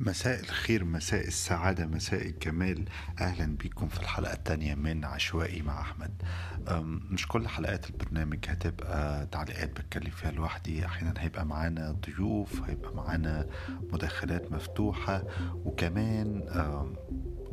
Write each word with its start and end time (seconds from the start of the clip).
مساء 0.00 0.40
الخير 0.40 0.84
مساء 0.84 1.26
السعادة 1.26 1.86
مساء 1.86 2.26
الجمال. 2.26 2.84
أهلا 3.20 3.56
بكم 3.56 3.88
في 3.88 4.00
الحلقة 4.00 4.32
التانية 4.32 4.74
من 4.74 5.04
عشوائي 5.04 5.62
مع 5.62 5.80
أحمد. 5.80 6.22
مش 7.10 7.28
كل 7.28 7.48
حلقات 7.48 7.90
البرنامج 7.90 8.38
هتبقى 8.48 9.26
تعليقات 9.26 9.70
بتكلم 9.70 10.10
فيها 10.10 10.30
لوحدي. 10.30 10.86
أحيانا 10.86 11.14
هيبقى 11.18 11.46
معانا 11.46 11.90
ضيوف 12.06 12.62
هيبقى 12.62 12.94
معانا 12.94 13.46
مداخلات 13.92 14.52
مفتوحة 14.52 15.24
وكمان 15.54 16.42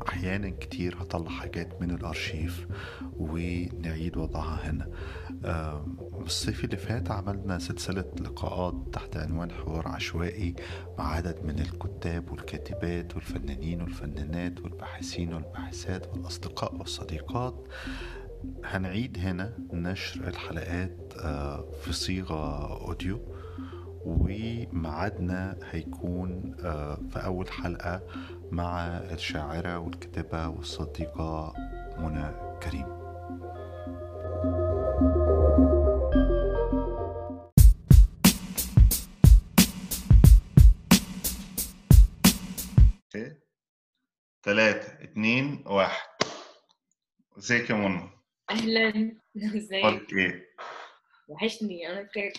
أحيانا 0.08 0.50
كتير 0.50 0.98
هطلع 1.02 1.30
حاجات 1.30 1.82
من 1.82 1.92
الأرشيف 1.92 2.68
ونعيد 3.18 4.18
وضعها 4.18 4.70
هنا. 4.70 4.88
الصيف 6.26 6.64
اللي 6.64 6.78
فات 6.78 7.12
عملنا 7.12 7.60
سلسلة 7.60 8.06
لقاءات 8.22 8.76
تحت 8.94 9.18
عنوان 9.18 9.52
حوار 9.52 9.88
عشوائي 9.88 10.56
مع 10.98 11.08
عدد 11.14 11.44
من 11.44 11.60
الكتاب 11.60 12.32
والكاتبات 12.32 13.16
والفنانين 13.16 13.82
والفنانات 13.82 14.60
والباحثين 14.62 15.34
والباحثات 15.34 16.08
والأصدقاء 16.08 16.76
والصديقات. 16.76 17.68
هنعيد 18.66 19.18
هنا 19.20 19.54
نشر 19.74 20.28
الحلقات 20.28 21.14
في 21.82 21.94
صيغة 21.94 22.68
أوديو 22.88 23.20
ومعادنا 24.06 25.58
هيكون 25.72 26.56
في 27.10 27.16
أول 27.26 27.50
حلقة 27.50 28.02
مع 28.54 28.88
الشاعرة 28.98 29.80
والكاتبة 29.80 30.48
والصديقة 30.48 31.54
منى 31.98 32.32
كريم. 32.64 33.04
ثلاثة 44.46 45.04
اتنين 45.04 45.64
واحد. 45.68 46.08
ازيك 47.38 47.70
يا 47.70 47.76
منى؟ 47.76 48.10
أهلا. 48.50 48.90
ازيك؟ 49.58 50.14
إيه؟ 50.14 50.48
وحشاني 51.28 51.90
أنا 51.92 52.02
بخير. 52.02 52.34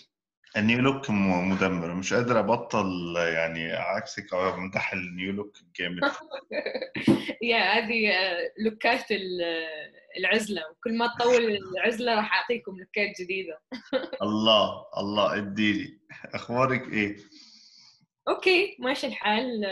ال 0.57 0.63
new 0.63 0.81
look 0.81 1.11
مدمر. 1.11 1.95
مش 1.95 2.15
قادر 2.15 2.39
أبطل 2.39 3.15
يعني 3.17 3.73
أعاكسك 3.73 4.35
أو 4.35 4.53
بمدح 4.53 4.93
ال 4.93 5.03
new 5.03 5.33
look 5.33 5.57
الجامد 5.61 6.01
يا 7.43 7.59
هذه 7.59 8.11
آه، 8.11 8.53
look 8.59 9.02
ات 9.02 9.13
آه، 9.13 9.93
العزلة. 10.19 10.71
وكل 10.71 10.99
ما 10.99 11.15
تطول 11.19 11.57
العزلة 11.57 12.15
راح 12.15 12.35
أعطيكم 12.35 12.79
look 12.79 13.12
ات 13.12 13.21
جديدة. 13.21 13.61
الله 14.23 14.87
الله 14.99 15.37
اديلي 15.37 15.99
أخبارك 16.35 16.93
إيه؟ 16.93 17.17
okay 18.29 18.77
ماشي 18.79 19.07
الحال. 19.07 19.65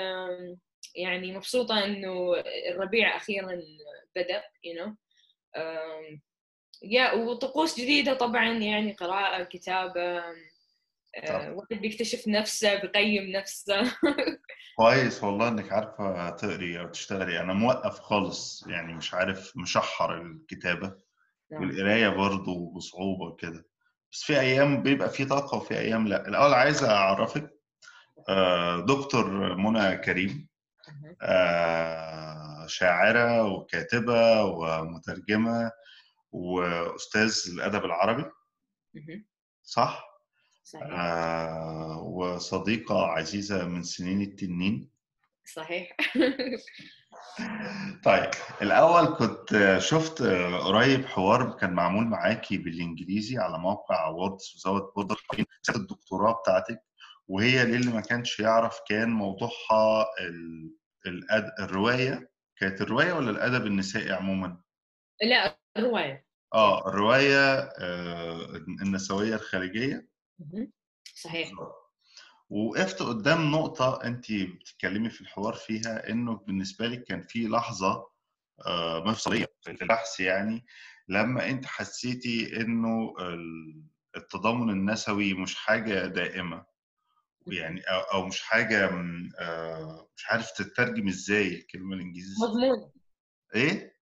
يعني 0.95 1.37
مبسوطة 1.37 1.85
إنه 1.85 2.35
الربيع 2.71 3.17
أخيرا 3.17 3.63
بدأ 4.17 4.43
you 4.65 4.75
know 4.75 4.97
يا 6.83 7.13
وطقوس 7.13 7.81
جديدة 7.81 8.15
طبعا 8.15 8.53
يعني 8.53 8.93
قراءة 8.93 9.45
كتابة 9.45 10.23
طبخ. 11.29 11.35
آه، 11.35 11.53
واحد 11.53 11.81
بيكتشف 11.83 12.29
نفسه 12.29 12.81
بيقيم 12.81 13.37
نفسه 13.37 13.83
كويس 14.77 15.25
والله 15.25 15.49
إنك 15.49 15.73
عارفة 15.73 16.31
تقري 16.31 16.81
أو 16.81 16.89
تشتغلي 16.89 17.41
أنا 17.41 17.53
موقف 17.53 17.99
خالص 17.99 18.67
يعني 18.67 18.95
مش 18.95 19.15
عارف 19.15 19.57
مشحر 19.57 20.23
الكتابة 20.23 20.97
نعم. 21.53 21.63
والقراية 21.63 22.09
برضه 22.09 22.73
بصعوبة 22.77 23.37
كده 23.37 23.67
بس 24.13 24.23
في 24.23 24.41
أيام 24.41 24.83
بيبقى 24.83 25.11
في 25.11 25.25
طاقة 25.25 25.57
وفي 25.57 25.79
أيام 25.79 26.09
لأ 26.09 26.29
الأول 26.29 26.55
عايز 26.55 26.85
أعرفك 26.85 27.51
آه، 28.29 28.81
دكتور 28.81 29.57
منى 29.57 29.97
كريم. 29.97 30.49
آه، 31.23 32.67
شاعرة 32.67 33.45
وكاتبة 33.45 34.45
ومترجمة 34.45 35.73
وأستاذ 36.33 37.43
الأدب 37.55 37.85
العربي. 37.85 38.25
صح؟ 39.63 40.12
صحيح. 40.65 40.89
آه، 40.93 42.03
وصديقة 42.03 43.07
عزيزة 43.07 43.65
من 43.65 43.83
سنين 43.83 44.23
التنين. 44.23 44.91
صحيح. 45.55 45.97
طيب 48.05 48.31
الأول 48.63 49.07
كنت 49.07 49.77
شفت 49.79 50.23
قريب 50.63 51.07
حوار 51.07 51.57
كان 51.57 51.73
معمول 51.73 52.05
معاكي 52.05 52.59
بالإنجليزي 52.59 53.39
على 53.39 53.59
موقع 53.59 54.09
Words 54.09 54.53
Without 54.57 54.93
Borders 54.97 55.21
الدكتوراه 55.77 56.33
بتاعتك 56.33 56.83
وهي 57.29 57.65
للي 57.65 57.93
ما 57.93 58.01
كانش 58.01 58.41
يعرف 58.41 58.81
كان 58.89 59.09
موضوعها 59.09 60.07
ال... 60.21 60.71
الأد... 61.07 61.53
الرواية. 61.61 62.31
كانت 62.57 62.81
الرواية 62.81 63.13
ولا 63.13 63.31
الأدب 63.31 63.67
النسائي 63.67 64.13
عموما؟ 64.13 64.61
لا 65.23 65.59
رواية 65.79 66.27
آه 66.55 66.89
الرواية 66.89 67.55
آه، 67.59 68.47
النسوية 68.83 69.35
الخليجية. 69.35 70.12
صحيح. 71.15 71.53
وقفت 72.51 73.03
قدام 73.03 73.51
نقطة 73.51 74.03
أنت 74.05 74.33
بتتكلمي 74.33 75.11
في 75.11 75.21
الحوار 75.21 75.55
فيها 75.55 76.11
إنه 76.11 76.37
بالنسبة 76.37 76.87
لك 76.87 77.05
كان 77.05 77.23
في 77.23 77.47
لحظة 77.49 78.09
آه، 78.67 79.05
مفصلية 79.05 79.47
في 79.63 79.83
البحث 79.83 80.21
يعني 80.21 80.65
لما 81.09 81.49
أنت 81.51 81.67
حسيتي 81.67 82.61
إنه 82.61 83.15
ال- 83.21 83.83
التضامن 84.17 84.71
النسوي 84.71 85.35
مش 85.35 85.55
حاجة 85.57 86.07
دائمة 86.07 86.67
يعني 87.47 87.81
أو 88.13 88.27
مش 88.27 88.43
حاجة 88.43 88.91
آه، 89.41 90.09
مش 90.17 90.27
عارف 90.31 90.51
تترجم 90.51 91.09
إزاي 91.09 91.49
الكلمة 91.55 91.95
الإنجليزية 91.97 92.47
مضمونة. 92.47 92.93
إيه؟ 93.55 93.95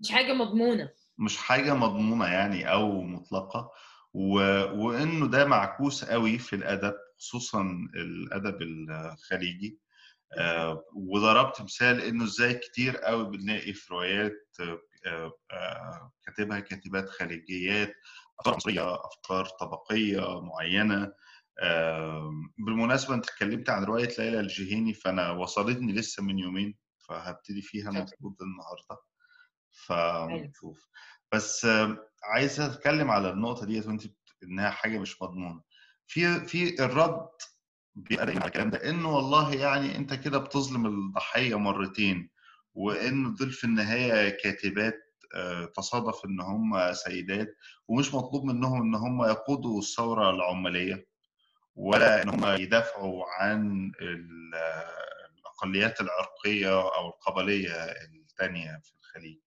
مش 0.00 0.10
حاجة 0.12 0.32
مضمونة. 0.32 0.90
مش 1.18 1.36
حاجة 1.36 1.74
مضمونة 1.74 2.26
يعني 2.26 2.72
أو 2.72 3.02
مطلقة. 3.02 3.72
و... 4.16 4.34
وإنه 4.84 5.26
ده 5.26 5.44
معكوس 5.44 6.04
قوي 6.04 6.38
في 6.38 6.56
الأدب 6.56 6.94
خصوصا 7.18 7.62
الأدب 7.94 8.62
الخليجي. 8.62 9.78
آه 10.38 10.84
وضربت 10.94 11.62
مثال 11.62 12.00
إنه 12.00 12.24
إزاي 12.24 12.54
كتير 12.54 12.96
قوي 12.96 13.24
بنلاقي 13.24 13.72
في 13.72 13.92
روايات 13.94 14.56
آه 15.06 15.32
آه 15.52 16.12
كاتبها 16.26 16.60
كاتبات 16.60 17.08
خليجيات 17.08 17.94
أفكار 18.38 18.54
عنصرية 18.54 18.94
أفكار 18.94 19.44
طبقية 19.44 20.40
معينة. 20.40 21.12
آه 21.62 22.30
بالمناسبة 22.58 23.14
أنت 23.14 23.28
اتكلمت 23.28 23.70
عن 23.70 23.84
رواية 23.84 24.08
ليلى 24.18 24.40
الجهيني 24.40 24.94
فأنا 24.94 25.30
وصلتني 25.30 25.92
لسه 25.92 26.22
من 26.22 26.38
يومين 26.38 26.76
فهبتدي 27.08 27.62
فيها 27.62 27.90
المفروض 27.90 28.36
النهارده. 28.42 29.02
فنشوف 29.70 30.88
بس 31.32 31.64
آه، 31.64 32.05
عايز 32.24 32.60
أتكلم 32.60 33.10
على 33.10 33.30
النقطة 33.30 33.66
ديت 33.66 33.86
وأنت 33.86 34.02
إنها 34.42 34.70
حاجة 34.70 34.98
مش 34.98 35.22
مضمونة. 35.22 35.60
في 36.06 36.40
في 36.46 36.84
الرد 36.84 37.28
بيبقى 37.94 38.24
على 38.26 38.46
الكلام 38.46 38.70
ده 38.70 38.90
انه 38.90 39.16
والله 39.16 39.54
يعني 39.54 39.96
أنت 39.96 40.14
كده 40.14 40.38
بتظلم 40.38 40.86
الضحية 40.86 41.58
مرتين 41.58 42.30
وانه 42.74 43.36
دول 43.36 43.50
في 43.52 43.64
النهاية 43.64 44.28
كاتبات 44.42 44.94
آه، 45.34 45.64
تصادف 45.64 46.24
إن 46.24 46.40
هم 46.40 46.92
سيدات 46.92 47.56
ومش 47.88 48.14
مطلوب 48.14 48.44
منهم 48.44 48.82
إن 48.82 48.94
هم 48.94 49.24
يقودوا 49.24 49.78
الثورة 49.78 50.30
العمالية 50.30 51.06
ولا 51.74 52.22
إن 52.22 52.28
هم 52.28 52.46
يدافعوا 52.46 53.24
عن 53.38 53.92
ال- 54.00 54.54
الأقليات 55.38 56.00
العرقية 56.00 56.80
أو 56.80 57.08
القبلية 57.08 57.72
الثانية 58.30 58.80
في 58.84 58.92
الخليج. 59.00 59.38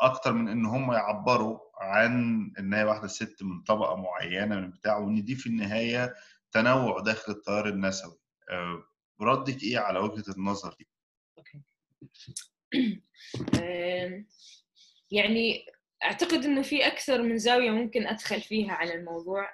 أكتر 0.00 0.32
من 0.32 0.48
إن 0.48 0.66
هم 0.66 0.92
يعبروا 0.92 1.58
عن 1.78 2.12
إن 2.58 2.74
هي 2.74 2.84
واحدة 2.84 3.06
ست 3.06 3.42
من 3.42 3.62
طبقة 3.62 3.96
معينة 3.96 4.60
من 4.60 4.70
بتاع 4.70 4.96
وإن 4.98 5.24
دي 5.24 5.34
في 5.34 5.46
النهاية 5.46 6.14
تنوع 6.52 7.00
داخل 7.00 7.32
التيار 7.32 7.68
النسوي. 7.68 8.18
آه، 8.50 8.84
ردك 9.20 9.62
إيه 9.62 9.78
على 9.78 9.98
وجهة 9.98 10.24
النظر 10.36 10.74
دي؟ 10.78 10.88
أوكي. 11.38 11.62
يعني 15.10 15.66
أعتقد 16.04 16.44
انه 16.44 16.62
في 16.62 16.86
أكثر 16.86 17.22
من 17.22 17.38
زاوية 17.38 17.70
ممكن 17.70 18.06
أدخل 18.06 18.40
فيها 18.40 18.72
على 18.72 18.94
الموضوع. 18.94 19.50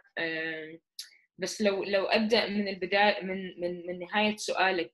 بس 1.39 1.63
لو 1.63 1.85
لو 1.85 2.05
أبدأ 2.05 2.49
من 2.49 2.69
البداية 2.69 3.25
من 3.25 3.61
من 3.61 3.87
من 3.87 3.99
نهاية 3.99 4.37
سؤالك 4.37 4.93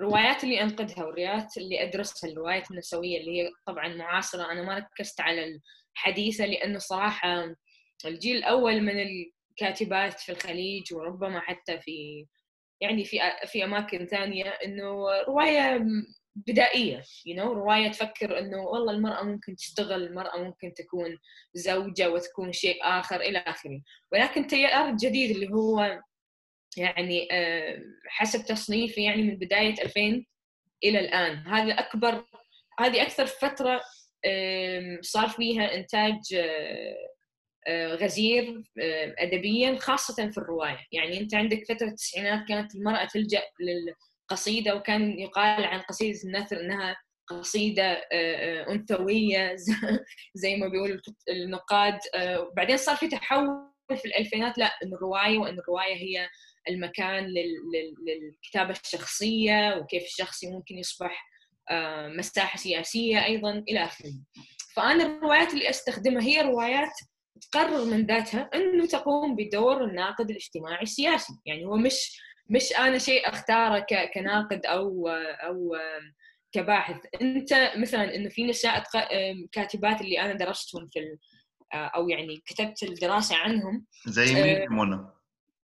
الروايات 0.00 0.44
اللي 0.44 0.62
أنقدها 0.62 1.04
والروايات 1.04 1.56
اللي 1.56 1.82
أدرسها 1.82 2.30
الروايات 2.30 2.70
النسوية 2.70 3.20
اللي 3.20 3.42
هي 3.42 3.50
طبعا 3.66 3.88
معاصرة. 3.88 4.52
أنا 4.52 4.62
ما 4.62 4.78
ركزت 4.78 5.20
على 5.20 5.60
الحديثة 5.96 6.46
لأنه 6.46 6.78
صراحة 6.78 7.54
الجيل 8.04 8.36
الأول 8.36 8.80
من 8.80 8.94
الكاتبات 9.02 10.20
في 10.20 10.32
الخليج 10.32 10.94
وربما 10.94 11.40
حتى 11.40 11.80
في 11.80 12.26
يعني 12.80 13.04
في 13.04 13.18
في 13.46 13.64
أماكن 13.64 14.06
ثانية 14.06 14.44
إنه 14.44 15.06
رواية 15.28 15.84
بدائية 16.36 17.02
you 17.02 17.36
know 17.36 17.40
رواية 17.46 17.88
تفكر 17.90 18.38
إنه 18.38 18.62
والله 18.62 18.92
المرأة 18.92 19.22
ممكن 19.22 19.56
تشتغل 19.56 20.02
المرأة 20.06 20.38
ممكن 20.38 20.74
تكون 20.74 21.18
زوجة 21.54 22.10
وتكون 22.10 22.52
شيء 22.52 22.76
آخر 22.82 23.20
إلى 23.20 23.38
آخره. 23.38 23.80
ولكن 24.12 24.40
التيار 24.40 24.88
الجديد 24.88 25.30
اللي 25.30 25.48
هو 25.52 26.00
يعني 26.78 27.28
حسب 28.08 28.44
تصنيفي 28.44 29.02
يعني 29.02 29.22
من 29.22 29.36
بداية 29.36 29.82
2000 29.82 30.24
إلى 30.84 31.00
الآن. 31.00 31.36
هذا 31.36 31.72
أكبر 31.72 32.24
هذه 32.78 33.02
أكثر 33.02 33.26
فترة 33.26 33.80
صار 35.00 35.28
فيها 35.28 35.74
إنتاج 35.74 36.20
غزير 38.02 38.62
ادبيا 39.18 39.78
خاصة 39.78 40.30
في 40.30 40.38
الرواية. 40.38 40.86
يعني 40.92 41.20
أنت 41.20 41.34
عندك 41.34 41.64
فترة 41.68 41.86
التسعينات 41.86 42.48
كانت 42.48 42.74
المرأة 42.74 43.04
تلجأ 43.04 43.42
للقصيدة 43.60 44.74
وكان 44.76 45.18
يقال 45.18 45.64
عن 45.64 45.80
قصيدة 45.80 46.18
النثر 46.24 46.60
إنها 46.60 46.96
قصيدة 47.28 47.92
أنثوية 48.72 49.56
زي 50.42 50.56
ما 50.56 50.68
بيقولوا 50.68 50.98
النقاد 51.28 51.98
بعدين 52.56 52.76
صار 52.76 52.96
في 52.96 53.08
تحول 53.08 53.48
في 53.96 54.04
الألفينات 54.04 54.58
لا 54.58 54.66
إن 54.66 54.94
الرواية 54.94 55.38
وإن 55.38 55.58
الرواية 55.58 55.94
هي 55.94 56.28
المكان 56.68 57.34
للكتابة 58.06 58.74
الشخصية 58.84 59.76
وكيف 59.76 60.02
الشخص 60.02 60.44
ممكن 60.44 60.78
يصبح 60.78 61.28
مساحة 62.06 62.56
سياسية 62.56 63.24
أيضا 63.24 63.64
إلى 63.68 63.84
آخره. 63.84 64.12
فأنا 64.76 65.06
الروايات 65.06 65.54
اللي 65.54 65.70
أستخدمها 65.70 66.22
هي 66.22 66.40
روايات 66.40 66.92
تقرر 67.40 67.84
من 67.84 68.06
ذاتها 68.06 68.50
إنه 68.54 68.86
تقوم 68.86 69.36
بدور 69.36 69.84
الناقد 69.84 70.30
الاجتماعي 70.30 70.82
السياسي. 70.82 71.32
يعني 71.46 71.64
هو 71.64 71.76
مش 71.76 72.20
مش 72.50 72.72
أنا 72.72 72.98
شيء 72.98 73.28
أختاره 73.28 73.86
كناقد 74.14 74.66
أو 74.66 75.08
أو 75.46 75.76
كباحث. 76.52 76.96
أنت 77.22 77.72
مثلا 77.76 78.14
إنه 78.14 78.28
في 78.28 78.44
نساء 78.44 78.84
كاتبات 79.52 80.00
اللي 80.00 80.20
أنا 80.20 80.32
درستهم 80.32 80.88
في 80.92 80.98
أو 81.74 82.08
يعني 82.08 82.36
كتبت 82.46 82.82
الدراسة 82.82 83.36
عنهم. 83.36 83.86
زي 84.06 84.34
مين 84.34 84.72
منى؟ 84.72 85.06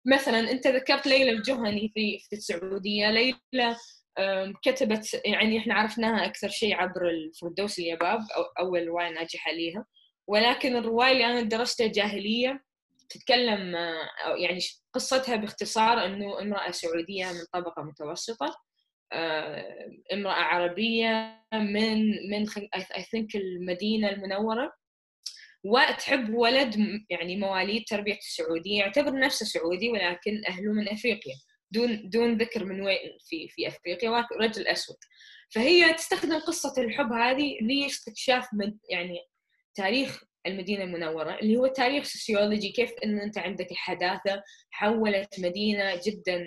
مثلا 0.06 0.52
أنت 0.52 0.68
ذكرت 0.68 1.08
ليلى 1.08 1.32
الجهني 1.32 1.92
في 1.94 2.20
في 2.30 2.36
السعودية. 2.36 3.12
ليلى 3.12 3.76
كتبت 4.64 5.22
يعني 5.26 5.58
إحنا 5.58 5.74
عرفناها 5.74 6.26
أكثر 6.26 6.50
شيء 6.50 6.76
عبر 6.76 7.10
الفردوس 7.10 7.80
اليباب 7.80 8.20
أو 8.20 8.66
أول 8.66 8.88
رواية 8.88 9.10
ناجحة 9.10 9.52
ليها. 9.52 9.86
ولكن 10.28 10.76
الرواية 10.76 11.12
اللي 11.12 11.26
أنا 11.26 11.42
درستها 11.42 11.88
جاهلية 11.88 12.64
تتكلم 13.10 13.76
يعني 14.38 14.60
قصتها 14.94 15.36
باختصار 15.36 16.06
إنه 16.06 16.40
امرأة 16.42 16.72
سعودية 16.72 17.26
من 17.26 17.46
طبقة 17.54 17.84
متوسطة 17.84 18.56
امرأة 20.14 20.34
عربية 20.34 21.44
من 21.54 22.00
من 22.30 22.46
اي 22.76 23.04
ثينك 23.12 23.36
المدينة 23.36 24.10
المنورة. 24.10 24.74
وتحب 25.64 26.34
ولد 26.34 26.76
يعني 27.10 27.38
مواليد 27.38 27.84
تربية 27.88 28.18
السعودية 28.18 28.80
يعتبر 28.80 29.20
نفسه 29.20 29.46
سعودي 29.46 29.90
ولكن 29.90 30.42
أهله 30.48 30.72
من 30.74 30.90
أفريقيا. 30.90 31.36
دون 31.72 32.10
دون 32.10 32.38
ذكر 32.38 32.66
من 32.66 32.82
وين 32.82 33.18
في 33.30 33.48
في 33.48 33.68
أفريقيا 33.68 34.26
رجل 34.42 34.68
أسود. 34.68 34.98
فهي 35.50 35.94
تستخدم 35.94 36.40
قصة 36.40 36.74
الحب 36.78 37.12
هذه 37.14 37.58
لاستكشاف 37.62 38.48
يعني 38.90 39.20
تاريخ 39.76 40.24
المدينة 40.48 40.84
المنورة 40.84 41.40
اللي 41.40 41.58
هو 41.58 41.68
تاريخ 41.68 42.04
سوسيولوجي 42.04 42.70
كيف 42.70 42.92
أن 43.04 43.20
أنت 43.20 43.38
عندك 43.38 43.72
الحداثة 43.72 44.44
حولت 44.72 45.40
مدينة 45.40 46.02
جدا 46.06 46.46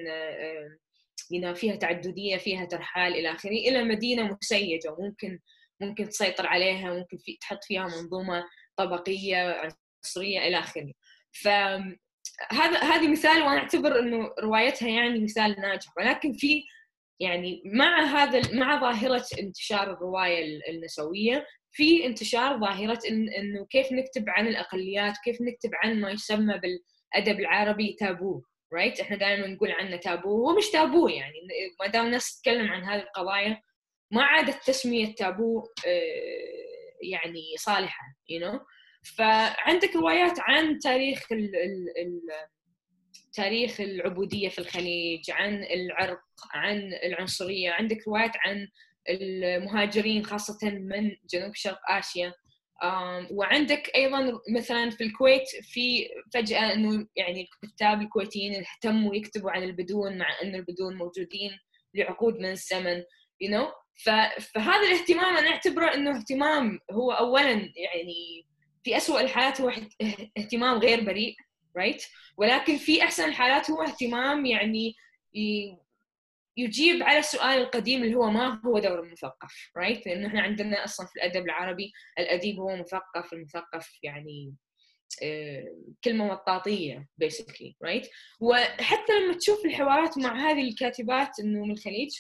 فيها 1.55 1.77
تعددية 1.77 2.37
فيها 2.37 2.65
ترحال 2.65 3.15
إلى 3.15 3.33
آخره 3.33 3.51
إلى 3.51 3.85
مدينة 3.85 4.39
مسيجة. 4.43 4.91
وممكن 4.99 5.39
ممكن 5.81 6.09
تسيطر 6.09 6.47
عليها 6.47 6.95
ممكن 6.95 7.19
في 7.19 7.37
تحط 7.41 7.65
فيها 7.65 7.85
منظومة 7.85 8.45
طبقية 8.77 9.71
عنصرية 10.05 10.39
إلى 10.39 10.59
آخره. 10.59 10.93
فهذا 11.43 12.79
هذه 12.83 13.09
مثال 13.09 13.43
وأنا 13.43 13.59
أعتبر 13.59 13.99
إنه 13.99 14.35
روايتها 14.41 14.89
يعني 14.89 15.21
مثال 15.21 15.61
ناجح. 15.61 15.93
ولكن 15.97 16.33
في 16.33 16.63
يعني 17.21 17.63
مع 17.65 18.01
هذا 18.05 18.55
مع 18.55 18.81
ظاهرة 18.81 19.25
انتشار 19.41 19.93
الرواية 19.93 20.61
النسوية 20.71 21.47
في 21.71 22.07
انتشار 22.07 22.61
ظاهرة 22.61 22.99
إن 23.09 23.29
إنه 23.29 23.67
كيف 23.71 23.93
نكتب 23.93 24.25
عن 24.29 24.49
الأقليات 24.49 25.15
كيف 25.25 25.41
نكتب 25.41 25.71
عن 25.75 26.01
ما 26.01 26.11
يسمى 26.11 26.55
بالأدب 26.59 27.41
العربي 27.41 27.97
تابو 27.99 28.43
رايت 28.73 29.01
إحنا 29.01 29.17
دائما 29.17 29.47
نقول 29.47 29.71
عنه 29.73 29.97
تابو 29.97 30.47
هو 30.47 30.57
مش 30.57 30.71
تابو 30.71 31.09
يعني 31.09 31.35
ما 31.81 31.87
دام 31.87 32.07
الناس 32.07 32.37
تتكلم 32.39 32.69
عن 32.69 32.83
هذه 32.85 33.03
القضايا 33.03 33.61
ما 34.11 34.23
عادت 34.23 34.67
تسمية 34.67 35.15
تابو 35.15 35.65
يعني 37.03 37.43
صالحة 37.59 38.05
you 38.33 38.45
know. 38.45 38.61
فعندك 39.17 39.97
روايات 39.97 40.41
عن 40.41 40.79
تاريخ 40.79 41.33
ال 41.33 41.57
ال 41.57 41.89
ال 41.99 42.21
تاريخ 43.33 43.81
العبودية 43.81 44.49
في 44.49 44.59
الخليج 44.59 45.31
عن 45.31 45.65
العرق 45.65 46.21
عن 46.55 46.93
العنصرية. 47.05 47.71
عندك 47.71 48.09
روايات 48.09 48.33
عن 48.37 48.69
المهاجرين 49.09 50.25
خاصة 50.25 50.71
من 50.71 51.17
جنوب 51.31 51.55
شرق 51.55 51.81
آسيا. 51.89 52.33
وعندك 53.31 53.91
أيضا 53.95 54.41
مثلا 54.57 54.91
في 54.91 55.05
الكويت 55.05 55.49
في 55.63 56.09
فجأة 56.35 56.73
أنه 56.73 57.07
يعني 57.17 57.49
الكتاب 57.65 58.03
الكويتيين 58.03 58.65
اهتموا 58.65 59.15
يكتبوا 59.15 59.51
عن 59.51 59.63
البدون 59.63 60.19
مع 60.19 60.27
أن 60.43 60.55
البدون 60.55 60.97
موجودين 60.97 61.51
لعقود 61.95 62.35
من 62.35 62.51
الزمن 62.51 63.03
you 63.45 63.51
know. 63.51 63.86
فهذا 63.97 64.87
الاهتمام 64.87 65.37
أنا 65.37 65.51
أعتبره 65.51 65.95
إنه 65.95 66.17
اهتمام 66.17 66.81
هو 66.91 67.13
اولا 67.13 67.53
يعني 67.77 68.47
في 68.85 68.97
أسوأ 68.97 69.21
الحالات 69.21 69.61
هو 69.61 69.73
اهتمام 70.39 70.79
غير 70.79 71.05
بريء 71.05 71.37
right 71.77 72.03
right? 72.03 72.07
ولكن 72.37 72.77
في 72.77 73.03
أحسن 73.03 73.25
الحالات 73.25 73.71
هو 73.71 73.83
اهتمام 73.83 74.47
يعني 74.47 74.95
يجيب 76.57 77.03
على 77.03 77.19
السؤال 77.19 77.61
القديم 77.61 78.03
اللي 78.03 78.15
هو 78.15 78.31
ما 78.31 78.61
هو 78.67 78.79
دور 78.79 79.01
المثقف 79.01 79.71
right 79.77 79.99
right? 79.99 80.07
لأنه 80.07 80.29
إحنا 80.29 80.41
عندنا 80.41 80.85
أصلا 80.85 81.07
في 81.07 81.17
الأدب 81.17 81.45
العربي 81.45 81.93
الأديب 82.19 82.59
هو 82.59 82.77
مثقف 82.77 83.33
المثقف 83.33 83.99
يعني 84.03 84.55
آه، 85.23 85.65
كلمة 86.05 86.27
مطاطية 86.27 87.09
basically 87.19 87.77
right 87.83 88.09
وحتى 88.41 89.13
لما 89.21 89.35
تشوف 89.35 89.65
الحوارات 89.65 90.19
مع 90.19 90.51
هذه 90.51 90.69
الكاتبات 90.69 91.41
إنه 91.41 91.65
من 91.65 91.71
الخليج 91.71 92.11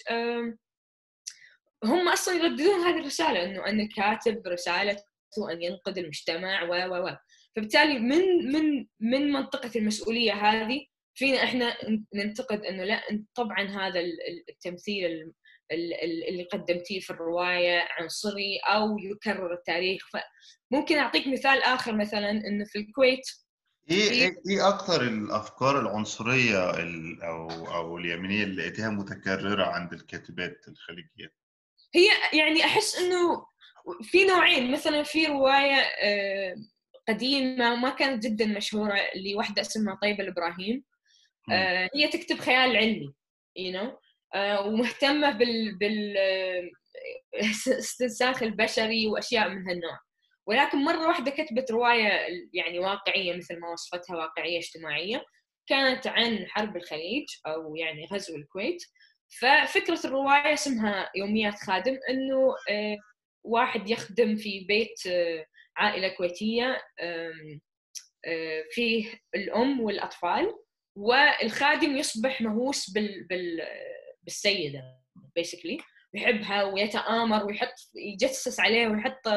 هم 1.84 2.08
أصلا 2.08 2.34
يرددون 2.34 2.80
هذه 2.80 3.00
الرسالة 3.00 3.44
إنه 3.44 3.66
أن 3.66 3.80
الكاتب 3.80 4.46
رسالته 4.46 5.02
ان 5.52 5.62
ينقذ 5.62 5.98
المجتمع 5.98 6.62
و 6.62 6.72
و 6.72 7.06
و. 7.06 7.16
فبالتالي 7.56 7.98
من 7.98 8.52
من 8.52 8.86
من 9.00 9.32
منطقة 9.32 9.70
المسؤولية 9.76 10.32
هذه 10.32 10.86
فينا 11.14 11.44
إحنا 11.44 11.76
ننتقد 12.14 12.64
إنه 12.64 12.84
لا 12.84 13.24
طبعا 13.34 13.62
هذا 13.62 14.00
التمثيل 14.48 15.32
اللي 16.28 16.42
قدمتيه 16.52 17.00
في 17.00 17.10
الرواية 17.10 17.88
عنصري 17.90 18.58
أو 18.58 18.98
يكرر 18.98 19.52
التاريخ. 19.54 20.02
فممكن 20.12 20.98
أعطيك 20.98 21.26
مثال 21.26 21.62
آخر 21.62 21.96
مثلا 21.96 22.30
إنه 22.30 22.64
في 22.64 22.78
الكويت 22.78 23.24
إيه 23.90 24.10
إيه, 24.10 24.36
إيه 24.50 24.68
أكثر 24.68 25.02
الأفكار 25.02 25.80
العنصرية 25.80 26.70
أو 27.22 27.48
أو 27.74 27.98
اليمينية 27.98 28.44
اللي 28.44 28.62
لقيتها 28.62 28.90
متكررة 28.90 29.64
عند 29.64 29.92
الكاتبات 29.92 30.68
الخليجيات 30.68 31.34
هي 31.96 32.38
يعني 32.38 32.64
أحس 32.64 32.98
إنه 32.98 33.46
في 34.02 34.24
نوعين 34.24 34.70
مثلا 34.70 35.02
في 35.02 35.26
رواية 35.26 35.80
آه، 36.02 36.54
قديمة 37.08 37.76
ما 37.76 37.90
كانت 37.90 38.26
جدا 38.26 38.46
مشهورة 38.46 39.00
لوحده 39.16 39.62
اسمها 39.62 39.98
طيبة 40.02 40.24
الإبراهيم. 40.24 40.84
آه، 41.52 41.88
هي 41.94 42.08
تكتب 42.08 42.38
خيال 42.38 42.76
علمي 42.76 43.14
يو 43.56 43.72
you 43.72 43.76
know? 43.76 44.06
آه، 44.34 44.66
ومهتمة 44.66 45.30
بال 45.30 45.78
بال 45.78 46.16
استنساخ 47.78 48.42
البشري 48.42 49.06
وأشياء 49.06 49.48
من 49.48 49.68
هالنوع. 49.68 49.98
ولكن 50.46 50.78
مرة 50.78 51.08
واحدة 51.08 51.30
كتبت 51.30 51.70
رواية 51.70 52.26
يعني 52.52 52.78
واقعية 52.78 53.36
مثل 53.36 53.60
ما 53.60 53.68
وصفتها 53.68 54.16
واقعية 54.16 54.58
اجتماعية 54.58 55.24
كانت 55.66 56.06
عن 56.06 56.46
حرب 56.48 56.76
الخليج 56.76 57.26
أو 57.46 57.76
يعني 57.76 58.06
غزو 58.12 58.36
الكويت. 58.36 58.82
ففكرة 59.28 60.00
الرواية 60.04 60.52
اسمها 60.52 61.10
يوميات 61.16 61.54
خادم 61.54 61.98
إنه 62.10 62.54
آه، 62.70 62.96
واحد 63.44 63.90
يخدم 63.90 64.36
في 64.36 64.60
بيت 64.60 65.06
آه، 65.06 65.46
عائلة 65.76 66.08
كويتية 66.08 66.82
آه، 67.00 67.32
فيه 68.70 69.20
الأم 69.34 69.80
والأطفال 69.80 70.54
والخادم 70.96 71.96
يصبح 71.96 72.40
مهووس 72.40 72.90
بال 72.90 73.24
بال 73.24 73.62
بالسيدة 74.22 74.82
بيسكلي 75.36 75.78
يحبها 76.14 76.64
ويتآمر 76.64 77.46
ويحط 77.46 77.74
يجسس 77.94 78.60
عليه 78.60 78.88
ويحط 78.88 79.28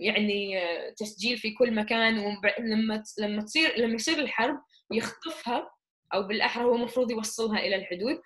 يعني 0.00 0.60
تسجيل 0.96 1.38
في 1.38 1.50
كل 1.50 1.74
مكان 1.74 2.18
ولما 2.18 3.02
لما 3.18 3.42
تصير 3.42 3.78
لما 3.78 3.94
يصير 3.94 4.18
الحرب 4.18 4.58
يخطفها 4.92 5.70
أو 6.14 6.22
بالأحرى 6.22 6.64
هو 6.64 6.74
المفروض 6.74 7.10
يوصلها 7.10 7.58
إلى 7.58 7.76
الحدود. 7.76 8.20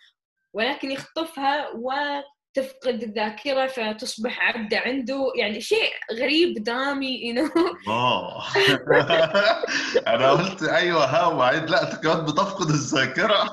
ولكن 0.57 0.91
يخطفها 0.91 1.69
تفقد 2.55 3.03
الذاكرة 3.03 3.67
فتصبح 3.67 4.41
عبده 4.41 4.79
عنده 4.79 5.33
يعني 5.37 5.61
شيء 5.61 5.93
غريب 6.13 6.63
درامي 6.63 7.29
يو 7.29 7.35
you 7.35 7.49
know? 7.49 7.87
أنا 10.15 10.31
قلت 10.31 10.63
أيوه 10.63 11.05
ها 11.05 11.27
وبعدين 11.27 11.65
لا 11.65 11.95
كمان 11.95 12.25
بتفقد 12.25 12.69
الذاكرة 12.69 13.45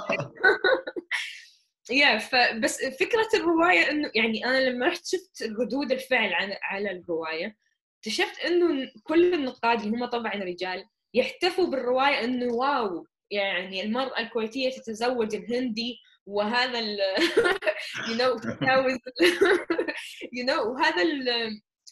يا 1.91 2.17
فبس 2.17 2.85
فكرة 2.99 3.27
الرواية 3.33 3.91
إنه 3.91 4.11
يعني 4.15 4.45
أنا 4.45 4.69
لما 4.69 4.87
رحت 4.87 5.05
شفت 5.05 5.43
ردود 5.59 5.91
الفعل 5.91 6.33
عن 6.33 6.53
على 6.63 6.91
الرواية 6.91 7.57
اكتشفت 7.97 8.39
إنه 8.39 8.91
كل 9.03 9.33
النقاد 9.33 9.81
اللي 9.81 9.97
هم 9.97 10.05
طبعا 10.05 10.33
رجال 10.33 10.85
يحتفوا 11.13 11.67
بالرواية 11.67 12.23
إنه 12.23 12.53
واو 12.53 13.07
يعني 13.31 13.83
المرأة 13.83 14.19
الكويتية 14.19 14.69
تتزوج 14.69 15.35
الهندي 15.35 15.97
وهذا 16.25 16.79
ال 16.79 16.97
you 18.07 18.17
know 18.17 18.41
تتجاوز 18.41 18.93
you 20.37 20.45
know 20.45 20.59
وهذا 20.67 21.01
ال 21.01 21.27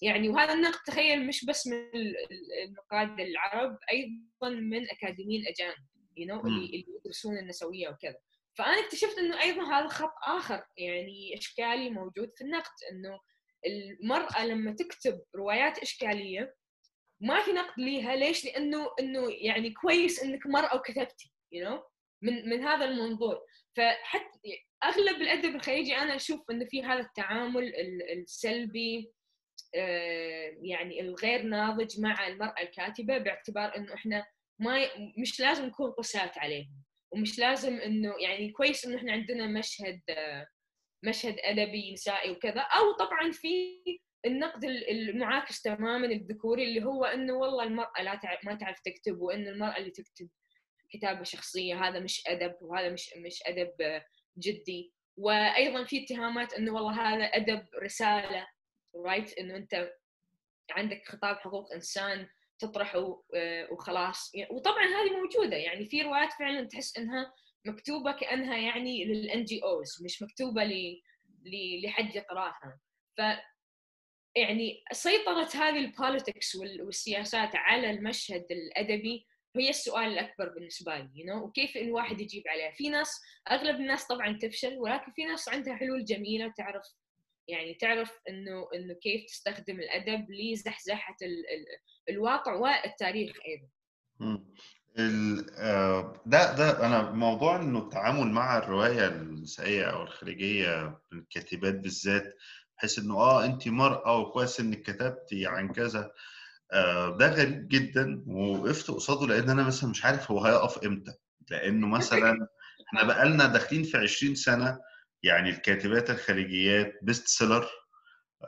يعني 0.01 0.29
وهذا 0.29 0.53
النقد 0.53 0.79
تخيل 0.85 1.27
مش 1.27 1.45
بس 1.45 1.67
من 1.67 1.91
النقاد 2.67 3.19
العرب 3.19 3.77
أيضا 3.91 4.49
من 4.49 4.89
اكاديميين 4.89 5.47
اجانب 5.47 5.75
you 6.19 6.27
know 6.27 6.45
اللي 6.45 6.65
اللي 6.65 6.85
يدرسون 6.99 7.37
النسوية 7.37 7.89
وكذا. 7.89 8.17
فأنا 8.57 8.79
اكتشفت 8.85 9.17
إنه 9.17 9.41
أيضا 9.41 9.63
هذا 9.63 9.87
خط 9.87 10.13
آخر 10.27 10.63
يعني 10.77 11.37
إشكالي 11.37 11.89
موجود 11.89 12.31
في 12.35 12.43
النقد 12.43 12.71
إنه 12.91 13.19
المرأة 13.65 14.45
لما 14.45 14.71
تكتب 14.71 15.21
روايات 15.35 15.79
إشكالية 15.79 16.55
ما 17.19 17.41
في 17.43 17.51
نقد 17.51 17.79
ليها. 17.79 18.15
ليش؟ 18.15 18.45
لأنه 18.45 18.87
إنه 18.99 19.27
يعني 19.31 19.71
كويس 19.71 20.23
إنك 20.23 20.47
مرأة 20.47 20.75
وكتبتي 20.75 21.31
you 21.55 21.67
know. 21.67 21.90
من 22.21 22.49
من 22.49 22.63
هذا 22.63 22.85
المنظور. 22.85 23.39
فحتى 23.77 24.39
أغلب 24.83 25.21
الأدب 25.21 25.55
الخليجي 25.55 25.95
أنا 25.97 26.15
أشوف 26.15 26.51
انه 26.51 26.65
في 26.65 26.83
هذا 26.83 26.99
التعامل 26.99 27.73
السلبي 28.17 29.11
يعني 30.61 31.01
الغير 31.01 31.41
ناضج 31.43 31.99
مع 32.01 32.27
المرأة 32.27 32.61
الكاتبة 32.61 33.17
باعتبار 33.17 33.77
إنه 33.77 33.93
إحنا 33.93 34.25
ما 34.59 34.87
مش 35.17 35.39
لازم 35.39 35.65
نكون 35.65 35.91
قساة 35.91 36.31
عليهم 36.37 36.83
ومش 37.11 37.39
لازم 37.39 37.77
إنه 37.79 38.15
يعني 38.19 38.51
كويس 38.51 38.85
إنه 38.85 38.97
إحنا 38.97 39.11
عندنا 39.11 39.47
مشهد 39.47 40.01
مشهد 41.05 41.35
أدبي 41.39 41.93
نسائي 41.93 42.31
وكذا. 42.31 42.61
أو 42.61 42.91
طبعا 42.91 43.31
في 43.31 43.81
النقد 44.25 44.63
المعاكس 44.65 45.61
تماما 45.61 46.07
الذكوري 46.07 46.63
اللي 46.63 46.83
هو 46.83 47.05
إنه 47.05 47.33
والله 47.33 47.63
المرأة 47.63 48.01
لا 48.01 48.15
تعرف 48.15 48.45
ما 48.45 48.55
تعرف 48.55 48.79
تكتب 48.79 49.21
وان 49.21 49.47
المرأة 49.47 49.77
اللي 49.77 49.91
تكتب 49.91 50.29
كتابة 50.91 51.23
شخصية 51.23 51.87
هذا 51.87 51.99
مش 51.99 52.23
أدب 52.27 52.55
وهذا 52.61 52.89
مش 52.89 53.13
مش 53.17 53.43
أدب 53.45 54.01
جدي. 54.37 54.93
وأيضا 55.17 55.83
في 55.83 56.03
اتهامات 56.03 56.53
إنه 56.53 56.73
والله 56.73 57.13
هذا 57.13 57.23
أدب 57.23 57.65
رسالة 57.83 58.47
رايت 58.95 59.37
إنه 59.37 59.55
أنت 59.55 59.91
عندك 60.71 61.01
خطاب 61.05 61.35
حقوق 61.35 61.73
إنسان 61.73 62.27
تطرحه 62.59 63.23
وخلاص. 63.71 64.31
وطبعا 64.51 64.85
هذه 64.85 65.09
موجودة. 65.21 65.57
يعني 65.57 65.85
في 65.85 66.01
روايات 66.01 66.33
فعلا 66.33 66.67
تحس 66.67 66.97
إنها 66.97 67.33
مكتوبة 67.65 68.11
كأنها 68.11 68.57
يعني 68.57 69.05
لل 69.05 69.43
NGOs 69.43 70.03
مش 70.03 70.21
مكتوبة 70.21 70.63
ل 70.63 71.01
لحد 71.83 72.15
يقراها. 72.15 72.79
ف 73.17 73.21
يعني 74.35 74.83
سيطرة 74.91 75.49
هذه 75.55 75.77
ال 75.77 75.86
politics 75.86 76.55
والسياسات 76.55 77.55
على 77.55 77.89
المشهد 77.89 78.45
الأدبي 78.51 79.27
هي 79.55 79.69
السؤال 79.69 80.07
الأكبر 80.07 80.49
بالنسبة 80.49 80.97
لي 80.97 81.09
you 81.15 81.27
know? 81.27 81.43
وكيف 81.43 81.77
الواحد 81.77 82.21
يجيب 82.21 82.43
عليها 82.47 82.71
في 82.71 82.89
ناس 82.89 83.21
أغلب 83.51 83.75
الناس 83.75 84.07
طبعا 84.07 84.37
تفشل 84.41 84.77
ولكن 84.77 85.11
في 85.11 85.25
ناس 85.25 85.49
عندها 85.49 85.75
حلول 85.75 86.05
جميلة 86.05 86.53
تعرف 86.57 86.83
يعني 87.47 87.73
تعرف 87.73 88.11
إنه 88.29 88.67
إنه 88.75 88.93
كيف 88.93 89.25
تستخدم 89.25 89.79
الأدب 89.79 90.27
لزحزحة 90.31 91.15
ال 91.21 91.27
ال 91.31 91.65
الواقع 92.09 92.53
والتاريخ 92.53 93.37
أيضا. 93.47 93.67
ده 96.25 96.55
ده 96.55 96.85
أنا 96.85 97.11
موضوع 97.11 97.55
إنه 97.55 97.79
التعامل 97.79 98.27
مع 98.27 98.57
الرواية 98.57 99.07
النسائية 99.07 99.83
أو 99.83 100.03
الخارجية 100.03 100.99
الكاتبات 101.13 101.73
بالذات 101.75 102.35
بحيث 102.77 102.99
إنه 102.99 103.15
آه 103.17 103.45
انت 103.45 103.67
مرأة 103.67 104.17
وكويس 104.19 104.59
إنك 104.59 104.81
كتبتي 104.81 105.47
عن 105.47 105.71
كذا 105.73 105.99
آه 105.99 106.11
ده 107.17 107.27
غريب 107.33 107.67
جدا 107.67 108.23
ووقفت 108.27 108.91
قصاده 108.91 109.27
لأن 109.27 109.49
أنا 109.49 109.63
مثلا 109.63 109.89
مش 109.89 110.05
عارف 110.05 110.31
هو 110.31 110.45
هيقف 110.45 110.77
إمتى. 110.85 111.11
لأنه 111.49 111.87
مثلا 111.87 112.47
إحنا 112.87 113.03
بقالنا 113.03 113.45
داخلين 113.45 113.83
في 113.83 113.97
20 113.97 114.35
سنة 114.35 114.79
يعني 115.23 115.49
الكاتبات 115.49 116.09
الخليجيات 116.09 116.99
best 117.01 117.27
seller 117.27 117.69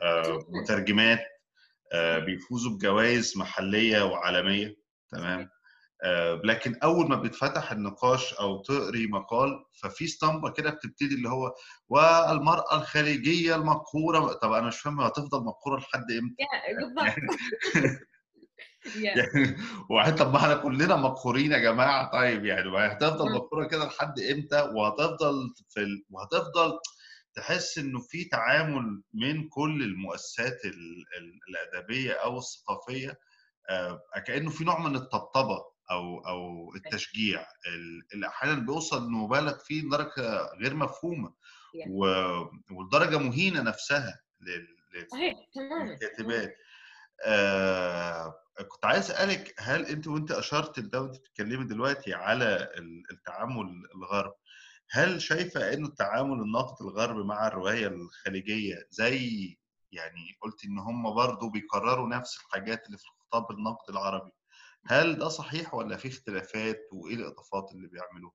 آه 0.02 0.38
مترجمات 0.48 1.20
آه 1.92 2.18
بيفوزوا 2.18 2.72
بجوائز 2.72 3.38
محلية 3.38 4.02
وعالمية 4.04 4.76
تمام؟ 5.10 5.48
آه 6.04 6.40
لكن 6.44 6.76
أول 6.82 7.08
ما 7.08 7.16
بيتفتح 7.16 7.72
النقاش 7.72 8.34
أو 8.34 8.62
تقري 8.62 9.06
مقال 9.06 9.64
ففي 9.82 10.04
اسطمبة 10.04 10.50
كده 10.50 10.70
بتبتدي 10.70 11.14
اللي 11.14 11.28
هو 11.28 11.54
والمرأة 11.88 12.76
الخليجية 12.76 13.56
المقهورة. 13.56 14.32
طب 14.32 14.52
أنا 14.52 14.66
مش 14.66 14.80
فاهم 14.80 15.00
هتفضل 15.00 15.44
مقهورة 15.44 15.80
لحد 15.80 16.04
إمتى؟ 16.10 16.36
يعني 18.96 19.56
وبعدين 19.90 20.14
طب 20.14 20.32
ما 20.32 20.36
إحنا 20.36 20.54
كلنا 20.54 20.96
مقهورين 20.96 21.52
يا 21.52 21.58
جماعة. 21.58 22.10
طيب 22.12 22.44
يعني 22.44 22.78
هتفضل 22.78 23.32
مقهوره 23.32 23.66
كده 23.66 23.84
لحد 23.86 24.20
إمتى؟ 24.20 24.60
وهتفضل 24.60 25.54
في 25.68 25.80
ال... 25.80 26.04
وهتفضل 26.10 26.78
تحس 27.34 27.78
إنه 27.78 28.00
في 28.00 28.24
تعامل 28.24 29.02
من 29.14 29.48
كل 29.48 29.82
المؤسسات 29.82 30.64
ال... 30.64 31.04
ال... 31.18 31.38
الأدبية 31.48 32.12
أو 32.12 32.38
الثقافية 32.38 33.18
آه 33.70 34.00
كأنه 34.26 34.50
في 34.50 34.64
نوع 34.64 34.80
من 34.80 34.96
الطبطبة 34.96 35.58
أو 35.90 36.18
أو 36.18 36.72
التشجيع. 36.76 37.46
اللي 38.14 38.26
أحيانا 38.26 38.60
بيوصل 38.60 39.10
مبالغ 39.10 39.58
فيه 39.58 39.82
لدرجة 39.82 40.48
غير 40.60 40.74
مفهومة 40.74 41.34
و... 41.90 42.06
والدرجه 42.70 43.18
مهينة 43.18 43.62
نفسها 43.62 44.20
لل... 44.40 44.66
صحيح 45.10 45.34
تماما. 45.54 45.90
للكاتبات 45.90 46.56
آه 47.26 48.34
كنت 48.62 48.84
عايز 48.84 49.10
أسألك 49.10 49.54
هل 49.58 49.86
أنت 49.86 50.06
وأنت 50.06 50.30
أشرت 50.30 50.78
لده 50.78 51.00
وأنت 51.02 51.16
بتتكلمي 51.16 51.64
دلوقتي 51.64 52.14
على 52.14 52.68
التعامل 53.10 53.82
الغرب 53.94 54.34
هل 54.90 55.22
شايفة 55.22 55.72
انه 55.72 55.88
التعامل 55.88 56.42
الناقد 56.42 56.86
الغرب 56.86 57.26
مع 57.26 57.46
الرواية 57.46 57.86
الخليجية 57.86 58.86
زي 58.90 59.56
يعني 59.92 60.36
قلت 60.40 60.64
إن 60.64 60.78
هم 60.78 61.14
برضو 61.14 61.50
بيكرروا 61.50 62.08
نفس 62.08 62.36
الحاجات 62.40 62.86
اللي 62.86 62.98
في 62.98 63.04
الخطاب 63.04 63.50
النقد 63.58 63.90
العربي 63.90 64.30
هل 64.86 65.18
ده 65.18 65.28
صحيح 65.28 65.74
ولا 65.74 65.96
في 65.96 66.08
اختلافات 66.08 66.80
وإيه 66.92 67.14
الإضافات 67.14 67.72
اللي 67.72 67.88
بيعملوها؟ 67.88 68.34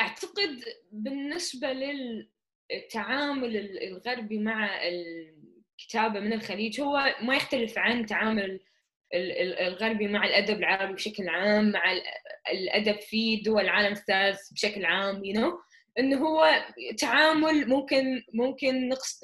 أعتقد 0.00 0.62
بالنسبة 0.92 1.68
للتعامل 1.72 3.56
الغربي 3.82 4.38
مع 4.38 4.78
الكتابه 5.80 6.20
من 6.20 6.32
الخليج 6.32 6.80
هو 6.80 7.14
ما 7.22 7.36
يختلف 7.36 7.78
عن 7.78 8.06
تعامل 8.06 8.60
الغربي 9.60 10.08
مع 10.08 10.24
الأدب 10.24 10.58
العربي 10.58 10.92
بشكل 10.92 11.28
عام 11.28 11.70
مع 11.70 11.92
الأدب 12.52 13.00
في 13.00 13.36
دول 13.36 13.62
العالم 13.62 13.92
الثالث 13.92 14.52
بشكل 14.52 14.84
عام 14.84 15.24
يو 15.24 15.34
you 15.34 15.38
know? 15.38 15.54
إنه 15.98 16.16
هو 16.16 16.64
تعامل 16.98 17.68
ممكن 17.68 18.22
ممكن 18.34 18.88
نقص 18.88 19.20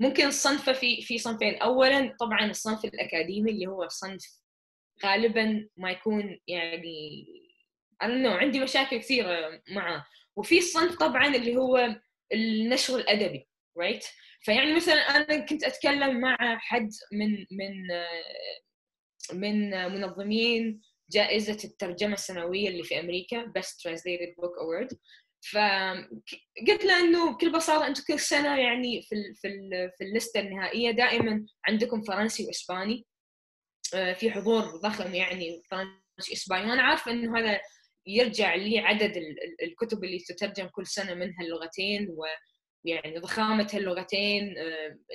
ممكن 0.00 0.30
صنفه 0.30 0.72
في 0.72 1.02
في 1.02 1.18
صنفين 1.18 1.54
اولا 1.54 2.16
طبعا 2.20 2.50
الصنف 2.50 2.84
الأكاديمي 2.84 3.50
اللي 3.50 3.66
هو 3.66 3.88
صنف 3.88 4.42
غالبا 5.04 5.68
ما 5.76 5.90
يكون 5.90 6.38
يعني 6.46 7.26
أنا 8.02 8.34
عندي 8.34 8.60
مشاكل 8.60 8.98
كثيرة 8.98 9.62
معه 9.68 10.06
وفي 10.36 10.58
الصنف 10.58 10.96
طبعا 10.96 11.26
اللي 11.26 11.56
هو 11.56 11.96
النشر 12.32 12.96
الأدبي 12.96 13.48
right? 13.78 14.06
فيعني 14.42 14.74
مثلا 14.74 14.94
أنا 14.94 15.46
كنت 15.46 15.64
أتكلم 15.64 16.20
مع 16.20 16.36
حد 16.58 16.88
من 17.12 17.30
من 17.30 17.72
من 19.32 19.70
منظمين 19.92 20.80
جائزة 21.10 21.58
الترجمة 21.64 22.14
السنوية 22.14 22.68
اللي 22.68 22.82
في 22.82 23.00
أمريكا 23.00 23.52
Best 23.58 23.88
Translated 23.88 24.34
Book 24.42 24.54
Award. 24.62 24.96
فقلت 25.52 26.84
له 26.84 27.00
إنه 27.00 27.32
بكل 27.32 27.52
بساطة 27.52 27.86
أنتم 27.86 28.02
كل 28.08 28.18
سنة 28.18 28.60
يعني 28.60 29.02
في 29.02 29.14
ال 29.14 29.34
في 29.34 29.48
ال 29.48 29.90
في 29.98 30.04
اللسته 30.04 30.40
النهائية 30.40 30.90
دائما 30.90 31.46
عندكم 31.68 32.02
فرنسي 32.02 32.46
وإسباني. 32.46 33.06
في 34.14 34.30
حضور 34.30 34.62
ضخم 34.62 35.14
يعني 35.14 35.62
فرنسي 35.70 36.30
وإسباني. 36.30 36.70
وأنا 36.70 36.82
عارفة 36.82 37.10
إنه 37.10 37.38
هذا 37.38 37.60
يرجع 38.06 38.54
لعدد 38.54 39.22
الكتب 39.62 40.04
اللي 40.04 40.18
تترجم 40.18 40.66
كل 40.66 40.86
سنة 40.86 41.14
من 41.14 41.32
هاللغتين 41.40 42.08
ويعني 42.84 43.18
ضخامة 43.18 43.68
هاللغتين 43.72 44.42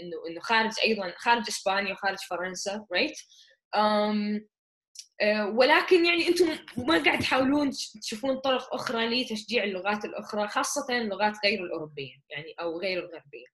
إنه 0.01 0.17
إنه 0.29 0.41
خارج 0.41 0.71
أيضا 0.83 1.13
خارج 1.17 1.43
إسبانيا 1.47 1.93
وخارج 1.93 2.17
فرنسا 2.29 2.85
رايت 2.91 3.11
right? 3.11 4.41
آه، 5.21 5.47
ولكن 5.49 6.05
يعني 6.05 6.27
أنتم 6.27 6.45
ما 6.77 7.03
قاعد 7.03 7.19
تحاولون 7.19 7.71
تشوفون 8.01 8.39
طرق 8.39 8.73
أخرى 8.73 9.21
لتشجيع 9.21 9.63
اللغات 9.63 10.05
الأخرى 10.05 10.47
خاصة 10.47 10.97
اللغات 10.97 11.33
غير 11.45 11.63
الأوروبية 11.63 12.13
يعني 12.29 12.53
أو 12.59 12.79
غير 12.79 12.99
الغربية 12.99 13.47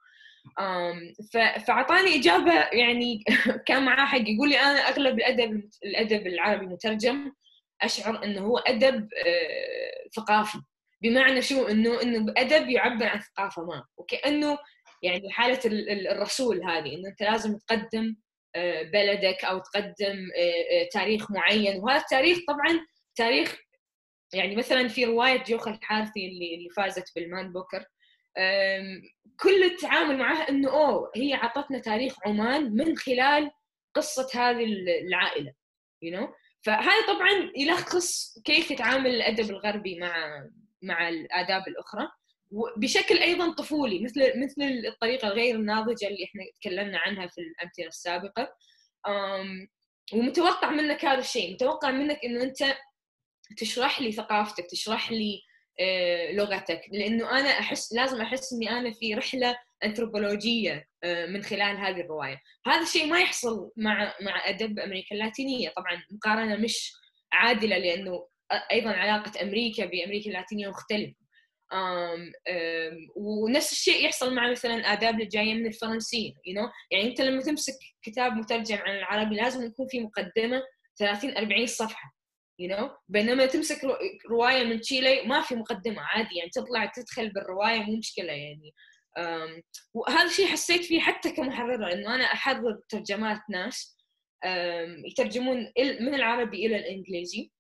فأعطاني 1.68 2.16
إجابة 2.16 2.54
يعني 2.54 3.24
كان 3.68 3.86
معاه 3.86 4.06
حق 4.06 4.30
يقول 4.30 4.50
لي 4.50 4.60
أنا 4.60 4.80
أغلب 4.80 5.18
الأدب 5.18 5.70
الأدب 5.86 6.28
العربي 6.28 6.66
مترجم 6.66 7.32
أشعر 7.82 8.24
إنه 8.24 8.42
هو 8.42 8.58
أدب 8.58 9.10
آه، 9.26 10.10
ثقافي 10.16 10.58
بمعنى 11.04 11.42
شو 11.42 11.68
إنه 11.68 12.02
إنه 12.02 12.34
ادب 12.38 12.70
يعبر 12.70 13.06
عن 13.06 13.20
ثقافة 13.20 13.66
ما. 13.66 13.84
وكأنه 13.98 14.58
يعني 15.02 15.32
حالة 15.32 15.60
الرسول 16.12 16.64
هذه 16.64 16.96
إنه 16.96 17.10
أنت 17.10 17.24
لازم 17.24 17.58
تقدم 17.58 18.16
آه، 18.56 18.84
بلدك 18.84 19.46
أو 19.46 19.60
تقدم 19.60 20.30
آه، 20.38 20.90
تاريخ 20.94 21.32
معين. 21.32 21.80
وهذا 21.84 22.02
التاريخ 22.02 22.38
طبعا 22.48 22.86
تاريخ 23.16 23.58
يعني 24.34 24.56
مثلا 24.56 24.88
في 24.88 25.06
رواية 25.06 25.44
جوخ 25.44 25.68
الحارثي 25.68 26.28
اللي 26.28 26.56
اللي 26.56 26.70
فازت 26.70 27.16
بالمان 27.16 27.54
بوكر 27.54 27.86
كل 29.40 29.64
التعامل 29.64 30.18
معها 30.18 30.50
إنه 30.50 30.70
أوه 30.70 31.12
هي 31.16 31.34
عطتنا 31.34 31.80
تاريخ 31.80 32.16
عمان 32.26 32.74
من 32.74 32.98
خلال 32.98 33.52
قصة 33.94 34.28
هذه 34.34 34.66
العائلة 35.08 35.54
you 36.06 36.16
know 36.16 36.28
فهذا 36.66 37.08
طبعا 37.08 37.52
يلخص 37.58 38.40
كيف 38.46 38.72
يتعامل 38.72 39.10
الأدب 39.10 39.50
الغربي 39.50 40.00
مع 40.00 40.44
مع 40.84 41.10
الآداب 41.10 41.68
الأخرى. 41.68 42.08
وبشكل 42.52 43.18
أيضا 43.18 43.54
طفولي 43.54 44.00
مثل 44.00 44.44
مثل 44.44 44.88
الطريقة 44.88 45.28
غير 45.28 45.56
الناضجة 45.56 46.08
اللي 46.08 46.24
إحنا 46.26 46.44
تكلمنا 46.62 47.00
عنها 47.00 47.28
في 47.28 47.42
الأمثلة 47.42 47.88
السابقة. 47.88 48.56
ومتوقع 50.14 50.72
منك 50.72 51.06
هذا 51.06 51.20
الشيء 51.20 51.54
متوقع 51.54 51.92
منك 51.92 52.20
إنه 52.26 52.44
أنت 52.44 52.76
تشرح 53.58 54.02
لي 54.02 54.12
ثقافتك 54.12 54.66
تشرح 54.72 55.12
لي 55.12 55.42
آه، 55.80 56.32
لغتك. 56.32 56.82
لأنه 56.92 57.40
أنا 57.40 57.50
أحس 57.50 57.94
لازم 57.94 58.22
أحس 58.22 58.54
إني 58.54 58.70
أنا 58.72 58.92
في 58.92 59.16
رحلة 59.16 59.56
أنثروبولوجية 59.86 60.88
آه، 61.04 61.26
من 61.26 61.44
خلال 61.44 61.78
هذه 61.78 62.02
الرواية. 62.02 62.42
هذا 62.68 62.82
الشيء 62.82 63.06
ما 63.06 63.20
يحصل 63.20 63.72
مع 63.78 64.14
مع 64.22 64.50
أدب 64.50 64.80
أمريكا 64.80 65.16
اللاتينية. 65.16 65.70
طبعا 65.78 66.04
مقارنة 66.12 66.56
مش 66.56 66.94
عادلة 67.32 67.78
لأنه 67.78 68.28
أيضا 68.72 68.90
علاقة 68.90 69.42
أمريكا 69.42 69.86
بأمريكا 69.86 70.30
اللاتينية 70.30 70.68
مختلفة. 70.68 71.24
أم 71.74 72.32
أم 72.48 73.08
ونفس 73.16 73.72
الشيء 73.72 74.06
يحصل 74.06 74.36
مع 74.36 74.52
مثلا 74.52 74.94
آداب 74.94 75.14
اللي 75.14 75.26
جاية 75.26 75.54
من 75.54 75.66
الفرنسيين 75.66 76.34
you 76.34 76.60
know? 76.60 76.70
يعني 76.92 77.10
أنت 77.10 77.22
لما 77.22 77.42
تمسك 77.42 77.74
كتاب 78.02 78.34
مترجم 78.34 78.78
عن 78.78 78.96
العربي 78.96 79.36
لازم 79.36 79.66
يكون 79.66 79.88
في 79.88 80.00
مقدمة 80.00 80.64
30 81.00 81.38
40 81.38 81.66
صفحة 81.66 82.16
you 82.62 82.72
know 82.72 82.90
بينما 83.08 83.46
تمسك 83.46 83.82
رواية 84.30 84.64
من 84.64 84.82
تشيلي 84.82 85.22
ما 85.22 85.42
في 85.42 85.56
مقدمة 85.56 86.02
عادي 86.02 86.36
يعني 86.36 86.50
تطلع 86.50 86.86
تدخل 86.86 87.30
بالرواية 87.30 87.80
مو 87.80 87.98
مشكلة 87.98 88.34
يعني. 88.34 88.74
وهذا 89.94 90.26
الشيء 90.26 90.48
حسيت 90.48 90.86
فيه 90.86 91.00
حتى 91.00 91.32
كمحرره 91.32 91.94
انه 91.94 92.16
أنا 92.16 92.24
احرر 92.24 92.80
ترجمات 92.90 93.40
ناس 93.50 93.98
يترجمون 95.12 95.72
من 95.80 96.14
العربي 96.16 96.66
إلى 96.66 96.76
الإنجليزي. 96.76 97.52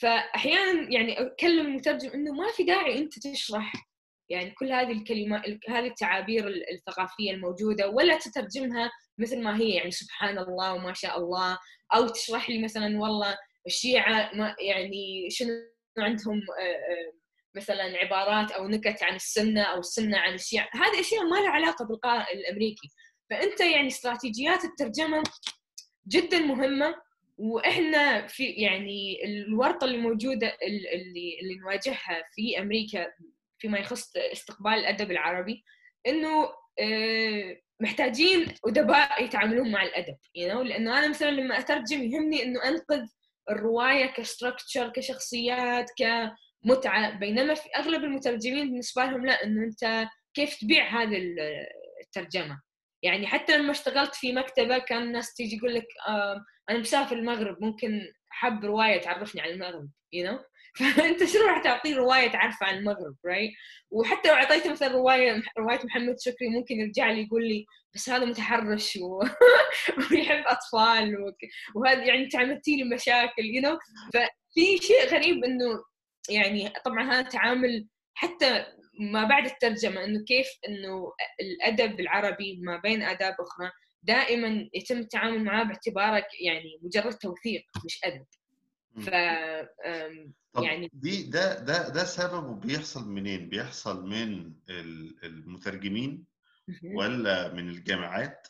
فأحيانا 0.00 0.92
يعني 0.92 1.20
أكلم 1.20 1.66
المترجم 1.66 2.10
إنه 2.10 2.32
ما 2.32 2.52
في 2.52 2.64
داعي 2.64 2.98
أنت 2.98 3.18
تشرح 3.18 3.72
يعني 4.28 4.50
كل 4.50 4.72
هذه 4.72 4.92
الكلمات 4.92 5.42
هذه 5.68 5.86
التعابير 5.86 6.48
الثقافية 6.72 7.30
الموجودة 7.30 7.88
ولا 7.88 8.18
تترجمها 8.18 8.90
مثل 9.18 9.42
ما 9.42 9.56
هي 9.56 9.70
يعني 9.70 9.90
سبحان 9.90 10.38
الله 10.38 10.74
وما 10.74 10.92
شاء 10.92 11.18
الله 11.18 11.58
أو 11.94 12.08
تشرح 12.08 12.50
لي 12.50 12.62
مثلا 12.62 13.00
والله 13.00 13.36
الشيعة 13.66 14.30
ما 14.34 14.56
يعني 14.60 15.30
شنو 15.30 15.50
عندهم 15.98 16.40
آه، 16.60 16.62
آه، 16.62 17.12
مثلا 17.56 17.82
عبارات 17.82 18.52
أو 18.52 18.68
نكت 18.68 19.02
عن 19.02 19.14
السنة 19.14 19.62
أو 19.62 19.78
السنة 19.78 20.18
عن 20.18 20.34
الشيعة. 20.34 20.68
هذه 20.72 21.00
أشياء 21.00 21.24
ما 21.24 21.36
لها 21.36 21.50
علاقة 21.50 21.84
بالقارئ 21.84 22.32
الأمريكي. 22.32 22.88
فأنت 23.30 23.60
يعني 23.60 23.86
استراتيجيات 23.86 24.64
الترجمة 24.64 25.22
جدا 26.08 26.38
مهمة. 26.38 26.94
وإحنا 27.42 28.26
في 28.26 28.44
يعني 28.44 29.24
الورطة 29.24 29.84
اللي 29.84 29.98
موجودة 29.98 30.56
اللي 30.62 31.38
اللي 31.42 31.56
نواجهها 31.62 32.24
في 32.34 32.58
أمريكا 32.58 33.06
فيما 33.58 33.78
يخص 33.78 34.16
استقبال 34.16 34.72
الأدب 34.72 35.10
العربي 35.10 35.64
إنه 36.06 36.48
آه، 36.80 37.56
محتاجين 37.80 38.54
أدباء 38.66 39.24
يتعاملون 39.24 39.72
مع 39.72 39.82
الأدب 39.82 40.16
know? 40.38 40.66
لأنه 40.66 40.98
أنا 40.98 41.08
مثلا 41.08 41.30
لما 41.30 41.58
أترجم 41.58 42.02
يهمني 42.02 42.42
إنه 42.42 42.68
أنقذ 42.68 43.06
الرواية 43.50 44.06
ك 44.06 44.14
structure 44.14 44.88
كشخصيات 44.88 45.90
كمتعة 45.98 47.18
بينما 47.18 47.54
في 47.54 47.68
أغلب 47.76 48.04
المترجمين 48.04 48.68
بالنسبة 48.68 49.04
لهم 49.04 49.26
لا 49.26 49.44
إنه 49.44 49.64
أنت 49.64 50.08
كيف 50.34 50.60
تبيع 50.60 51.02
هذه 51.02 51.34
الترجمة 52.02 52.60
يعني 53.02 53.26
حتى 53.26 53.58
لما 53.58 53.70
اشتغلت 53.70 54.14
في 54.14 54.32
مكتبة 54.32 54.78
كان 54.78 55.02
الناس 55.02 55.34
تيجي 55.34 55.56
يقول 55.56 55.74
لك 55.74 55.86
آه 56.08 56.44
أنا 56.70 56.78
مسافر 56.78 57.16
المغرب 57.16 57.64
ممكن 57.64 58.12
حب 58.30 58.64
رواية 58.64 59.00
تعرفني 59.00 59.40
عن 59.40 59.48
المغرب 59.48 59.88
you 60.16 60.28
know 60.28 60.52
فأنت 60.96 61.24
شنو 61.24 61.46
راح 61.46 61.62
تعطيه 61.62 61.96
رواية 61.96 62.28
تعرف 62.28 62.62
عن 62.62 62.78
المغرب 62.78 63.16
right 63.26 63.50
وحتى 63.90 64.28
لو 64.28 64.34
أعطيته 64.34 64.70
مثلا 64.70 64.88
رواية 64.88 65.42
رواية 65.58 65.80
محمد 65.84 66.16
شكري 66.20 66.48
ممكن 66.48 66.74
يرجع 66.74 67.10
لي 67.10 67.22
يقول 67.22 67.48
لي 67.48 67.66
بس 67.94 68.10
هذا 68.10 68.24
متحرش 68.24 68.96
و... 68.96 69.22
ويحب 70.10 70.44
أطفال 70.46 71.16
و... 71.16 71.32
وهذا 71.74 72.04
يعني 72.04 72.24
أنت 72.24 72.36
عملتي 72.36 72.76
لي 72.76 72.84
مشاكل 72.94 73.44
يو 73.44 73.62
you 73.62 73.64
know? 73.64 73.78
ففي 74.14 74.86
شيء 74.86 75.06
غريب 75.06 75.44
إنه 75.44 75.84
يعني 76.28 76.72
طبعا 76.84 77.12
هذا 77.12 77.22
تعامل 77.22 77.86
حتى 78.14 78.66
ما 79.00 79.24
بعد 79.24 79.46
الترجمة 79.46 80.04
إنه 80.04 80.24
كيف 80.24 80.46
إنه 80.68 81.12
الأدب 81.40 82.00
العربي 82.00 82.60
ما 82.62 82.76
بين 82.76 83.02
آداب 83.02 83.34
أخرى 83.40 83.70
دائما 84.02 84.68
يتم 84.74 84.98
التعامل 84.98 85.44
معاه 85.44 85.64
باعتبارك 85.64 86.26
يعني 86.40 86.78
مجرد 86.82 87.14
توثيق 87.14 87.64
مش 87.84 88.00
أدب. 88.04 88.24
ف 89.00 89.08
يعني 90.62 90.90
دي 90.92 91.22
ده 91.22 91.58
ده 91.58 91.88
ده 91.88 92.04
سببه 92.04 92.54
بيحصل 92.54 93.08
منين؟ 93.08 93.48
بيحصل 93.48 94.06
من 94.06 94.52
المترجمين 95.24 96.24
ولا 96.94 97.52
من 97.54 97.68
الجامعات؟ 97.68 98.48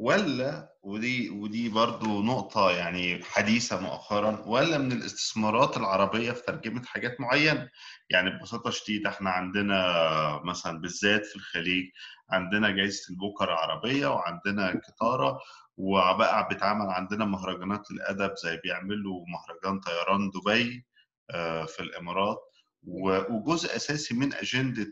ولا 0.00 0.74
ودي 0.82 1.30
ودي 1.30 1.68
برضو 1.68 2.22
نقطة 2.22 2.70
يعني 2.70 3.24
حديثة 3.24 3.80
مؤخرا 3.80 4.42
ولا 4.46 4.78
من 4.78 4.92
الاستثمارات 4.92 5.76
العربية 5.76 6.32
في 6.32 6.42
ترجمة 6.42 6.82
حاجات 6.84 7.20
معينة؟ 7.20 7.68
يعني 8.10 8.30
ببساطة 8.30 8.70
شديدة 8.70 9.10
إحنا 9.10 9.30
عندنا 9.30 10.40
مثلا 10.44 10.80
بالذات 10.80 11.26
في 11.26 11.36
الخليج 11.36 11.84
عندنا 12.30 12.70
جائزة 12.70 13.10
البوكر 13.10 13.44
العربية 13.44 14.06
وعندنا 14.06 14.80
كتارة 14.80 15.38
وبقى 15.76 16.48
بيتعمل 16.48 16.86
عندنا 16.86 17.24
مهرجانات 17.24 17.90
الأدب 17.90 18.34
زي 18.44 18.56
بيعملوا 18.64 19.24
مهرجان 19.28 19.80
طيران 19.80 20.30
دبي 20.30 20.86
آه، 21.30 21.64
في 21.64 21.80
الإمارات. 21.80 22.38
وجزء 22.82 23.76
أساسي 23.76 24.14
من 24.14 24.34
أجندة 24.34 24.90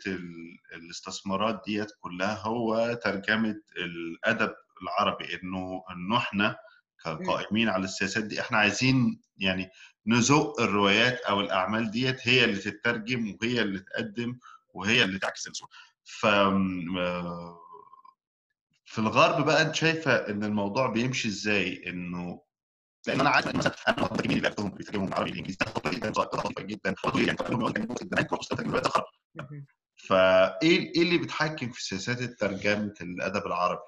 الاستثمارات 0.75 1.63
ديت 1.67 1.89
كلها 2.01 2.35
هو 2.43 2.99
ترجمة 3.05 3.61
الأدب 3.77 4.55
العربي 4.83 5.25
إنه 5.43 5.85
إنه 5.91 6.17
إحنا 6.17 6.57
كقائمين 7.05 7.69
على 7.69 7.85
السياسات 7.85 8.25
دي 8.25 8.41
إحنا 8.41 8.59
عايزين 8.59 9.21
يعني 9.37 9.71
نزق 10.07 10.61
الروايات 10.61 11.21
أو 11.21 11.41
الأعمال 11.41 11.91
ديت 11.91 12.29
هي 12.29 12.45
اللي 12.45 12.57
تترجم 12.59 13.37
وهي 13.43 13.63
اللي 13.63 13.79
تقدم 13.79 14.39
وهي 14.75 15.03
اللي 15.05 15.19
تعكس 15.19 15.49
الصورة 15.49 15.71
ف 16.05 16.27
في 18.85 18.99
الغرب 18.99 19.45
بقى 19.45 19.63
أنت 19.63 19.75
شايفة 19.75 20.13
إن 20.13 20.45
الموضوع 20.45 20.87
بيمشي 20.87 21.29
إزاي؟ 21.29 21.89
إنه 21.91 22.43
لأن 23.07 23.21
أنا 23.21 23.31
عارف 23.31 23.55
مثلا 23.55 23.75
أنا 23.89 23.99
المترجمين 23.99 24.37
اللي 24.39 24.49
بيكتبهم 24.49 24.71
بيترجموا 24.71 25.15
عربي 25.15 25.31
الانجليزي 25.31 25.59
جدا 25.87 26.11
لطيفه 26.11 26.63
جدا 26.63 26.95
يعني 29.35 29.67
فإيه 29.97 30.79
إيه 30.95 31.03
اللي 31.03 31.19
بيتحكم 31.19 31.71
في 31.71 31.83
سياسات 31.85 32.19
ترجمه 32.23 32.95
الأدب 33.01 33.47
العربي؟ 33.47 33.81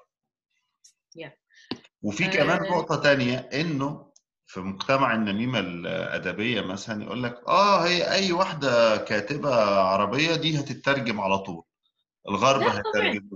وفي 2.01 2.27
كمان 2.27 2.63
آه. 2.65 2.69
نقطة 2.71 2.95
تانية 2.95 3.49
إنه 3.53 4.11
في 4.45 4.59
مجتمع 4.59 5.13
النميمة 5.15 5.59
الأدبية 5.59 6.61
مثلا 6.61 7.03
يقول 7.03 7.23
لك 7.23 7.41
آه 7.47 7.85
هي 7.85 8.11
أي 8.11 8.31
واحدة 8.31 8.97
كاتبة 8.97 9.55
عربية 9.65 10.35
دي 10.35 10.59
هتترجم 10.59 11.21
على 11.21 11.37
طول 11.37 11.63
الغرب 12.29 12.61
هتترجم 12.61 13.29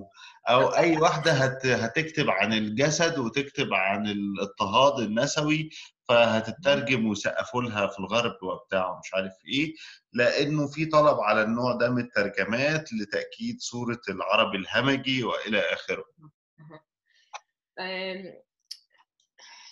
أو 0.50 0.68
أي 0.76 0.98
واحدة 0.98 1.32
هت... 1.32 1.66
هتكتب 1.66 2.30
عن 2.30 2.54
الجسد 2.54 3.18
وتكتب 3.20 3.74
عن 3.74 4.08
الاضطهاد 4.08 5.00
النسوي 5.00 5.70
فهتترجم 6.08 7.06
ويسقفوا 7.08 7.62
لها 7.64 7.88
في 7.88 8.00
الغرب 8.00 8.44
وبتاع 8.44 8.90
ومش 8.92 9.14
عارف 9.14 9.34
إيه. 9.54 9.74
لأنه 10.14 10.68
في 10.68 10.86
طلب 10.86 11.20
على 11.20 11.42
النوع 11.44 11.74
ده 11.76 11.90
من 11.90 12.02
الترجمات 12.04 12.94
لتأكيد 12.94 13.62
صورة 13.62 14.02
العربي 14.10 14.58
الهمجي 14.58 15.24
وإلى 15.24 15.60
آخره. 15.60 16.06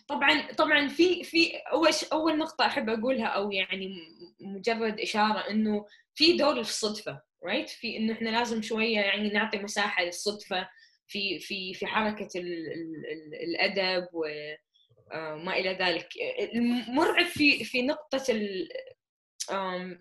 طبعا 0.07 0.51
طبعا 0.57 0.87
في 0.87 1.23
في 1.23 1.55
أول 1.57 1.89
أول 2.13 2.37
نقطة 2.37 2.65
أحب 2.65 2.89
أقولها 2.89 3.25
أو 3.25 3.51
يعني 3.51 3.95
مجرد 4.39 4.99
إشارة 4.99 5.49
إنه 5.49 5.85
في 6.15 6.37
دور 6.37 6.59
الصدفه 6.59 7.21
رايت 7.45 7.69
right? 7.69 7.73
في 7.73 7.97
انه 7.97 8.13
إحنا 8.13 8.29
لازم 8.29 8.61
شوية 8.61 8.99
يعني 8.99 9.29
نعطي 9.29 9.57
مساحة 9.57 10.03
للصدفة 10.03 10.69
في 11.07 11.39
في 11.39 11.73
في 11.73 11.85
حركة 11.85 12.29
ال 12.39 12.71
ال 12.71 13.05
ال 13.11 13.35
الأدب 13.49 14.07
وما 14.13 15.53
إلى 15.57 15.69
ذلك 15.73 16.07
المرعب 16.53 17.25
في 17.25 17.63
في 17.63 17.81
نقطة 17.81 18.23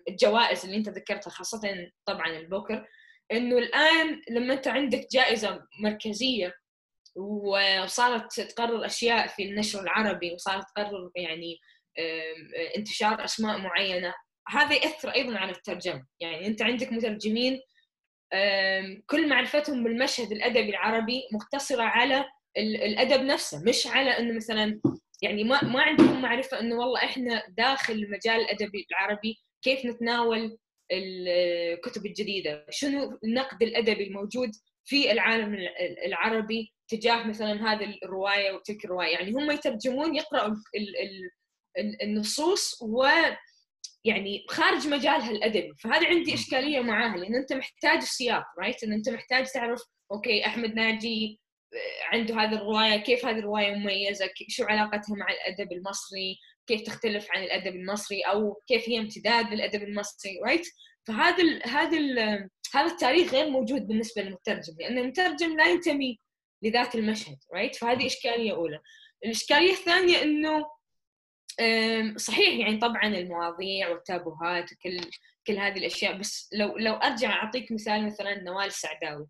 الجوائز 0.09 0.65
اللي 0.65 0.77
أنت 0.77 0.89
ذكرتها 0.89 1.31
خاصة 1.31 1.91
طبعا 2.05 2.27
البوكر 2.27 2.87
إنه 3.31 3.57
الآن 3.57 4.21
لما 4.29 4.53
أنت 4.53 4.67
عندك 4.67 5.07
جائزة 5.11 5.67
مركزية 5.79 6.53
وصارت 7.15 8.41
تقرر 8.41 8.85
أشياء 8.85 9.27
في 9.27 9.43
النشر 9.43 9.81
العربي 9.81 10.33
وصارت 10.33 10.65
تقرر 10.75 11.11
يعني 11.15 11.57
انتشار 12.77 13.23
أسماء 13.25 13.57
معينة. 13.57 14.13
هذا 14.47 14.73
يأثر 14.75 15.09
أيضا 15.09 15.37
على 15.37 15.51
الترجمة. 15.51 16.05
يعني 16.19 16.47
أنت 16.47 16.61
عندك 16.61 16.91
مترجمين 16.91 17.61
كل 19.05 19.29
معرفتهم 19.29 19.83
بالمشهد 19.83 20.31
الأدبي 20.31 20.69
العربي 20.69 21.21
مقتصرة 21.33 21.83
على 21.83 22.25
الأدب 22.57 23.21
نفسه 23.23 23.63
مش 23.63 23.87
على 23.87 24.09
إنه 24.09 24.33
مثلا 24.35 24.81
يعني 25.21 25.43
ما 25.43 25.63
ما 25.63 25.81
عندهم 25.81 26.21
معرفة 26.21 26.59
إنه 26.59 26.75
والله 26.75 27.03
إحنا 27.03 27.43
داخل 27.49 27.93
المجال 27.93 28.41
الأدبي 28.41 28.87
العربي 28.91 29.37
كيف 29.61 29.85
نتناول 29.85 30.57
الكتب 30.91 32.05
الجديدة؟ 32.05 32.65
شنو 32.69 33.19
النقد 33.23 33.63
الأدبي 33.63 34.03
الموجود 34.07 34.51
في 34.85 35.11
العالم 35.11 35.57
العربي؟ 36.05 36.72
تجاه 36.87 37.27
مثلا 37.27 37.73
هذه 37.73 37.97
الرواية 38.03 38.51
وتلك 38.51 38.85
الرواية. 38.85 39.13
يعني 39.13 39.31
هم 39.31 39.51
يترجمون 39.51 40.15
يقرأوا 40.15 40.55
النصوص 42.03 42.81
و 42.81 43.07
يعني 44.05 44.45
خارج 44.49 44.87
مجالها 44.87 45.31
الأدبي. 45.31 45.73
فهذه 45.83 46.07
عندي 46.07 46.33
إشكالية 46.33 46.79
معاها 46.79 47.17
لأن 47.17 47.35
أنت 47.35 47.53
محتاج 47.53 47.97
السياق 47.97 48.43
right 48.59 48.83
إن 48.83 48.93
أنت 48.93 49.09
محتاج 49.09 49.45
تعرف 49.53 49.81
okay 50.11 50.45
أحمد 50.45 50.73
ناجي 50.75 51.39
آه، 51.73 52.15
عنده 52.15 52.35
هذه 52.35 52.53
الرواية 52.53 52.97
كيف 52.97 53.25
هذه 53.25 53.39
الرواية 53.39 53.75
مميزة 53.75 54.29
شو 54.47 54.63
علاقتها 54.63 55.15
مع 55.15 55.25
الأدب 55.31 55.71
المصري 55.71 56.39
كيف 56.67 56.81
تختلف 56.81 57.27
عن 57.31 57.43
الأدب 57.43 57.75
المصري 57.75 58.21
أو 58.21 58.61
كيف 58.67 58.89
هي 58.89 58.99
امتداد 58.99 59.53
للأدب 59.53 59.83
المصري 59.83 60.39
right 60.45 60.67
فهذا 61.07 61.43
ال 61.43 61.69
هذا 61.69 61.97
ال 61.97 62.19
هذا 62.73 62.91
التاريخ 62.91 63.33
غير 63.33 63.49
موجود 63.49 63.87
بالنسبة 63.87 64.21
للمترجم 64.21 64.73
لأن 64.79 64.97
المترجم 64.97 65.57
لا 65.57 65.65
ينتمي 65.65 66.19
لذات 66.63 66.95
المشهد 66.95 67.37
right 67.53 67.75
فهذه 67.75 68.05
إشكالية 68.05 68.51
أولى. 68.51 68.79
الإشكالية 69.25 69.71
الثانية 69.71 70.21
إنه 70.21 70.65
صحيح 72.17 72.59
يعني 72.59 72.77
طبعا 72.77 73.07
المواضيع 73.07 73.89
والتابوهات 73.89 74.71
وكل 74.71 75.01
كل 75.47 75.57
هذه 75.57 75.77
الأشياء 75.77 76.17
بس 76.17 76.49
لو 76.53 76.77
لو 76.77 76.93
أرجع 76.93 77.31
أعطيك 77.31 77.71
مثال 77.71 78.05
مثلا 78.05 78.43
نوال 78.43 78.65
السعداوي. 78.65 79.27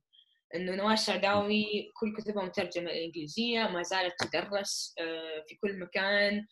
إنه 0.56 0.76
نوال 0.76 0.94
السعداوي 0.94 1.92
كل 1.94 2.14
كتبها 2.18 2.46
مترجمة 2.46 2.92
الانجليزيه 2.92 3.64
ما 3.64 3.84
زالت 3.84 4.14
تدرس 4.24 4.96
آه، 5.00 5.44
في 5.48 5.56
كل 5.56 5.80
مكان 5.80 6.46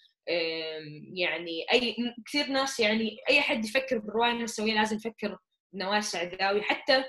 يعني 1.14 1.66
أي 1.74 1.96
كثير 2.26 2.48
ناس 2.48 2.80
يعني 2.80 3.18
أي 3.30 3.42
حد 3.42 3.66
يفكر 3.66 3.98
بالرواية 3.98 4.32
النسويه 4.32 4.74
لازم 4.74 4.96
يفكر 4.98 5.38
نوال 5.74 5.98
السعداوي. 5.98 6.62
حتى 6.62 7.04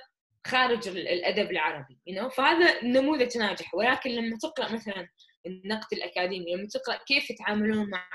خارج 0.46 0.88
الأدب 0.88 1.50
العربي 1.50 1.98
you 2.10 2.14
know? 2.14 2.28
فهذا 2.28 2.84
نموذج 2.84 3.38
ناجح. 3.38 3.74
ولكن 3.74 4.10
لما 4.10 4.36
تقرأ 4.42 4.72
مثلا 4.72 5.08
النقد 5.46 5.92
الأكاديمي 5.92 6.54
لما 6.54 6.68
تقرأ 6.68 6.98
كيف 7.06 7.30
يتعاملون 7.30 7.90
مع 7.90 8.06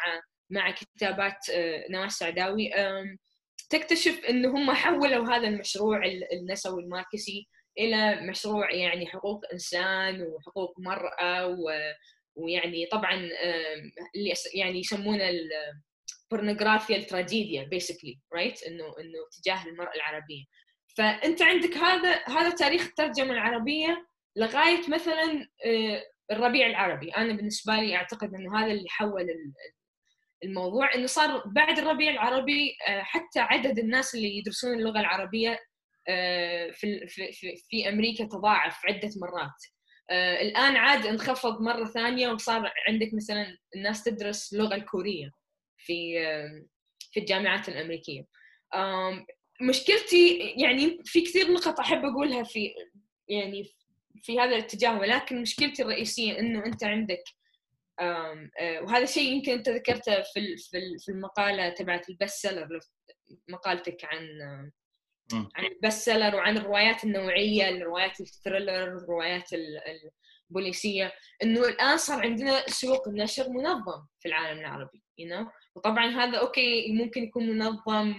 مع 0.49 0.71
كتابات 0.71 1.49
آه، 1.49 1.85
نوال 1.89 2.05
السعداوي 2.05 2.71
تكتشف 3.69 4.25
انه 4.29 4.49
هم 4.49 4.71
حولوا 4.71 5.35
هذا 5.35 5.47
المشروع 5.47 6.01
النسوي 6.33 6.83
الماركسي 6.83 7.47
إلى 7.79 8.21
مشروع 8.21 8.73
يعني 8.73 9.07
حقوق 9.07 9.45
إنسان 9.53 10.21
وحقوق 10.21 10.79
مرأة 10.79 11.47
و 11.47 11.71
ويعني 12.35 12.85
طبعا 12.85 13.13
اللي 14.15 14.33
يعني 14.53 14.79
يسمونه 14.79 15.29
ال 16.31 16.37
pornography 16.37 16.97
التراجيديا 16.97 17.63
basically 17.63 18.19
right 18.33 18.63
انه 18.63 18.85
إنه 18.85 19.19
تجاه 19.31 19.65
المرأة 19.65 19.93
العربية. 19.95 20.43
فأنت 20.97 21.41
عندك 21.41 21.77
هذا 21.77 22.23
هذا 22.27 22.49
تاريخ 22.49 22.85
الترجمة 22.85 23.33
العربية 23.33 24.07
لغاية 24.35 24.89
مثلا 24.89 25.47
آه، 25.65 26.03
الربيع 26.31 26.67
العربي. 26.67 27.09
أنا 27.09 27.33
بالنسبة 27.33 27.75
لي 27.75 27.95
أعتقد 27.95 28.33
انه 28.33 28.59
هذا 28.59 28.71
اللي 28.71 28.89
حول 28.89 29.27
الموضوع 30.43 30.95
إنه 30.95 31.05
صار 31.05 31.43
بعد 31.47 31.79
الربيع 31.79 32.11
العربي 32.11 32.77
آه، 32.87 33.01
حتى 33.01 33.39
عدد 33.39 33.79
الناس 33.79 34.15
اللي 34.15 34.37
يدرسون 34.37 34.73
اللغة 34.73 34.99
العربية 34.99 35.59
آه، 36.09 36.71
في 36.71 37.07
في 37.69 37.89
أمريكا 37.89 38.25
تضاعف 38.25 38.85
عدة 38.85 39.09
مرات. 39.21 39.63
الآن 40.41 40.75
عاد 40.75 41.05
انخفض 41.05 41.61
مرة 41.61 41.85
ثانية 41.85 42.29
وصار 42.29 42.71
عندك 42.87 43.09
مثلا 43.13 43.57
الناس 43.75 44.03
تدرس 44.03 44.53
اللغة 44.53 44.75
الكورية 44.75 45.31
في 45.77 46.13
في 47.11 47.19
الجامعات 47.19 47.69
الأمريكية. 47.69 48.25
مشكلتي 49.61 50.37
يعني 50.37 50.99
في 51.03 51.21
كثير 51.21 51.51
نقط 51.51 51.79
أحب 51.79 52.05
أقولها 52.05 52.43
في 52.43 52.73
يعني 53.27 53.73
في 54.21 54.39
هذا 54.39 54.55
الاتجاه 54.55 54.99
ولكن 54.99 55.41
مشكلتي 55.41 55.81
الرئيسية 55.81 56.39
إنه 56.39 56.65
أنت 56.65 56.83
عندك 56.83 57.23
آه، 57.99 58.49
وهذا 58.81 59.03
الشيء 59.03 59.33
يمكن 59.33 59.51
أنت 59.51 59.69
ذكرته 59.69 60.21
في 60.33 60.57
في 61.05 61.09
المقالة 61.09 61.69
تبعت 61.69 62.09
ال 62.09 62.15
best 62.15 62.41
seller 62.41 62.79
مقالتك 63.49 63.97
عن 64.03 64.27
عن 65.55 65.65
ال 65.65 65.72
best 65.72 66.01
seller 66.01 66.35
وعن 66.35 66.57
الروايات 66.57 67.03
النوعية 67.03 67.69
الروايات 67.69 68.19
ال 68.21 68.28
thriller 68.28 68.83
الروايات 68.83 69.49
البوليسية 70.49 71.13
إنه 71.43 71.65
الآن 71.65 71.97
صار 71.97 72.21
عندنا 72.21 72.67
سوق 72.67 73.07
النشر 73.07 73.49
منظم 73.49 74.05
في 74.19 74.27
العالم 74.27 74.59
العربي 74.59 75.03
you 75.21 75.25
know? 75.25 75.47
وطبعا 75.75 76.05
هذا 76.05 76.37
okay 76.37 76.93
ممكن 76.93 77.23
يكون 77.23 77.49
منظم 77.49 78.15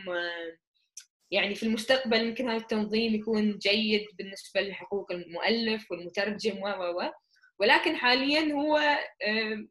يعني 1.30 1.54
في 1.54 1.62
المستقبل 1.62 2.28
ممكن 2.28 2.48
هذا 2.48 2.56
التنظيم 2.56 3.14
يكون 3.14 3.58
جيد 3.58 4.06
بالنسبة 4.18 4.60
لحقوق 4.60 5.12
المؤلف 5.12 5.90
والمترجم 5.90 6.62
و 6.62 6.68
و 6.68 7.10
ولكن 7.60 7.96
حاليا 7.96 8.52
هو 8.52 8.80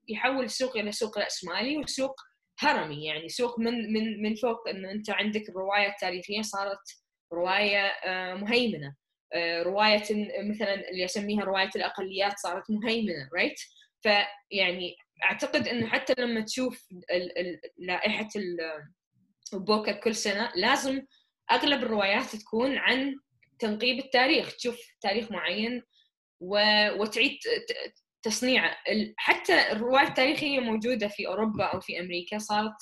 يحول 0.08 0.46
السوق 0.46 0.78
إلى 0.78 0.92
سوق 0.92 1.20
راسمالي 1.20 1.78
وسوق 1.78 2.22
هرمي. 2.60 3.06
يعني 3.06 3.30
سوق 3.30 3.60
من 3.60 3.94
من 3.94 4.22
من 4.22 4.36
فوق 4.36 4.70
انه 4.70 4.92
أنت 4.92 5.10
عندك 5.10 5.50
الروايه 5.50 5.88
التاريخيه 5.90 6.42
صارت 6.42 6.80
رواية 7.34 7.86
آه، 7.86 8.34
مهيمنة. 8.34 8.96
آه، 9.34 9.64
رواية 9.64 10.04
مثلا 10.50 10.90
اللي 10.90 11.06
أسميها 11.06 11.44
رواية 11.44 11.70
الأقليات 11.76 12.34
صارت 12.38 12.64
مهيمنة 12.72 13.30
right 13.36 13.60
فيعني 14.02 14.96
أعتقد 15.24 15.68
إنه 15.68 15.88
حتى 15.88 16.14
لما 16.20 16.42
تشوف 16.42 16.88
لائحة 17.78 18.30
البوكر 19.54 19.94
كل 19.94 20.16
سنة 20.16 20.52
لازم 20.56 21.02
أغلب 21.52 21.84
الروايات 21.84 22.36
تكون 22.36 22.78
عن 22.78 23.16
تنقيب 23.60 24.00
التاريخ. 24.00 24.56
تشوف 24.56 24.80
تاريخ 25.02 25.32
معين 25.32 25.84
وتعيد 26.42 27.38
تصنيعه. 28.22 28.78
حتى 29.18 29.72
الرواية 29.72 30.08
التاريخية 30.08 30.60
موجودة 30.60 31.08
في 31.08 31.28
أوروبا 31.28 31.66
أو 31.66 31.80
في 31.80 32.00
أمريكا 32.00 32.38
صارت 32.38 32.76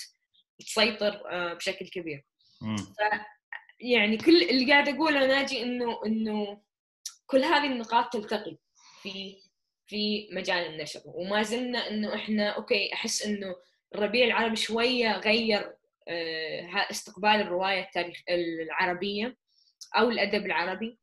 تسيطر 0.59 1.21
آه، 1.31 1.53
بشكل 1.53 1.87
كبير. 1.87 2.25
ف 2.77 3.17
يعني 3.79 4.17
كل 4.17 4.41
اللي 4.41 4.71
قاعد 4.71 4.89
أقوله 4.89 5.27
ناجي 5.27 5.63
إنه 5.63 5.99
إنه 6.05 6.61
كل 7.25 7.43
هذه 7.43 7.65
النقاط 7.65 8.13
تلتقي 8.13 8.57
في 9.01 9.41
في 9.87 10.29
مجال 10.31 10.65
النشر. 10.73 11.01
وما 11.05 11.41
زلنا 11.43 11.89
إنه 11.89 12.15
إحنا 12.15 12.49
okay 12.49 12.93
أحس 12.93 13.25
إنه 13.25 13.55
الربيع 13.95 14.25
العربي 14.25 14.55
شوية 14.55 15.17
غير 15.17 15.74
استقبال 16.91 17.29
الرواية 17.29 17.81
التاريخ 17.81 18.21
العربية 18.29 19.37
أو 19.97 20.09
الأدب 20.09 20.45
العربي. 20.45 20.99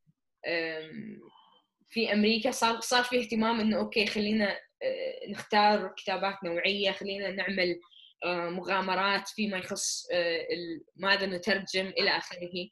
في 1.93 2.13
أمريكا 2.13 2.51
صار 2.51 2.81
صار 2.81 3.05
في 3.05 3.21
اهتمام 3.21 3.61
إنه 3.61 3.79
okay 3.79 4.07
خلينا 4.07 4.59
آه، 4.83 5.31
نختار 5.31 5.95
كتابات 5.97 6.45
نوعية 6.45 6.93
خلينا 6.93 7.31
نعمل 7.31 7.81
آه، 8.25 8.49
مغامرات 8.51 9.29
فيما 9.29 9.59
يخص 9.59 10.07
آه، 10.13 10.47
ماذا 10.97 11.27
نترجم 11.27 11.87
إلى 11.87 12.11
آخره. 12.11 12.69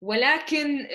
ولكن 0.00 0.88